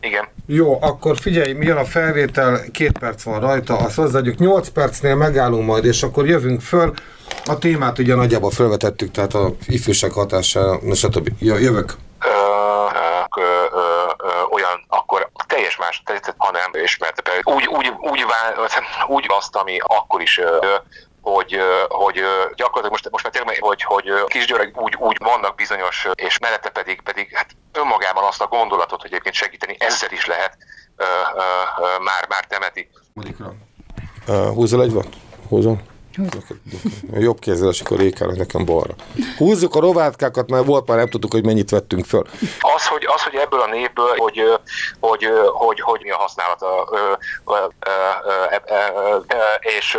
Igen. 0.00 0.28
Jó, 0.50 0.78
akkor 0.80 1.16
figyelj, 1.18 1.52
mi 1.52 1.66
jön 1.66 1.76
a 1.76 1.84
felvétel, 1.84 2.60
két 2.72 2.98
perc 2.98 3.22
van 3.22 3.40
rajta, 3.40 3.76
azt 3.76 3.96
hozzáadjuk, 3.96 4.38
8 4.38 4.68
percnél 4.68 5.14
megállunk 5.14 5.66
majd, 5.66 5.84
és 5.84 6.02
akkor 6.02 6.26
jövünk 6.26 6.60
föl. 6.60 6.92
A 7.44 7.58
témát 7.58 7.98
ugye 7.98 8.14
nagyjából 8.14 8.50
felvetettük, 8.50 9.10
tehát 9.10 9.34
a 9.34 9.50
ifjúság 9.66 10.12
hatására, 10.12 10.94
stb. 10.94 11.30
Jövök. 11.38 11.94
Ö, 12.20 12.30
ö, 13.40 14.42
olyan, 14.50 14.84
akkor 14.88 15.30
teljes 15.46 15.76
más, 15.76 16.02
hanem, 16.36 16.70
és 16.72 16.98
mert 16.98 17.22
úgy, 17.42 17.66
úgy, 17.66 17.92
úgy, 18.00 18.24
úgy 19.08 19.26
azt, 19.28 19.56
ami 19.56 19.78
akkor 19.86 20.20
is 20.20 20.40
hogy, 21.34 21.58
hogy 21.88 22.14
gyakorlatilag 22.54 22.90
most, 22.90 23.10
most 23.10 23.24
már 23.24 23.32
tényleg, 23.32 23.58
hogy, 23.60 23.82
hogy 23.82 24.04
kisgyöreg 24.26 24.72
úgy, 24.76 24.96
úgy 24.98 25.16
vannak 25.20 25.54
bizonyos, 25.54 26.06
és 26.14 26.38
mellette 26.38 26.68
pedig, 26.68 27.00
pedig 27.00 27.28
hát 27.32 27.50
önmagában 27.72 28.24
azt 28.24 28.40
a 28.40 28.46
gondolatot, 28.46 29.00
hogy 29.00 29.10
egyébként 29.10 29.34
segíteni 29.34 29.76
ezzel 29.78 30.12
is 30.12 30.26
lehet, 30.26 30.56
ö, 30.96 31.04
ö, 31.04 31.40
ö, 31.82 32.02
már, 32.02 32.26
már 32.28 32.44
temeti. 32.44 32.90
Húzzal 34.54 34.82
egy 34.82 34.92
van? 34.92 35.08
Húzom. 35.48 35.82
Jobb 37.12 37.38
kézzel 37.38 37.68
esik 37.68 37.90
a 37.90 37.96
rékának, 37.96 38.36
nekem 38.36 38.64
balra. 38.64 38.94
Húzzuk 39.36 39.74
a 39.74 39.80
rovátkákat, 39.80 40.50
mert 40.50 40.64
volt 40.64 40.86
már 40.86 40.96
nem 40.96 41.08
tudtuk, 41.08 41.32
hogy 41.32 41.44
mennyit 41.44 41.70
vettünk 41.70 42.04
föl. 42.04 42.24
Az, 42.60 42.86
hogy, 42.86 43.06
az, 43.14 43.22
hogy 43.22 43.34
ebből 43.34 43.60
a 43.60 43.66
népből, 43.66 44.14
hogy, 44.16 44.42
hogy, 45.00 45.28
hogy, 45.52 45.80
hogy 45.80 46.00
mi 46.02 46.10
a 46.10 46.16
használata, 46.16 46.88
és 49.60 49.98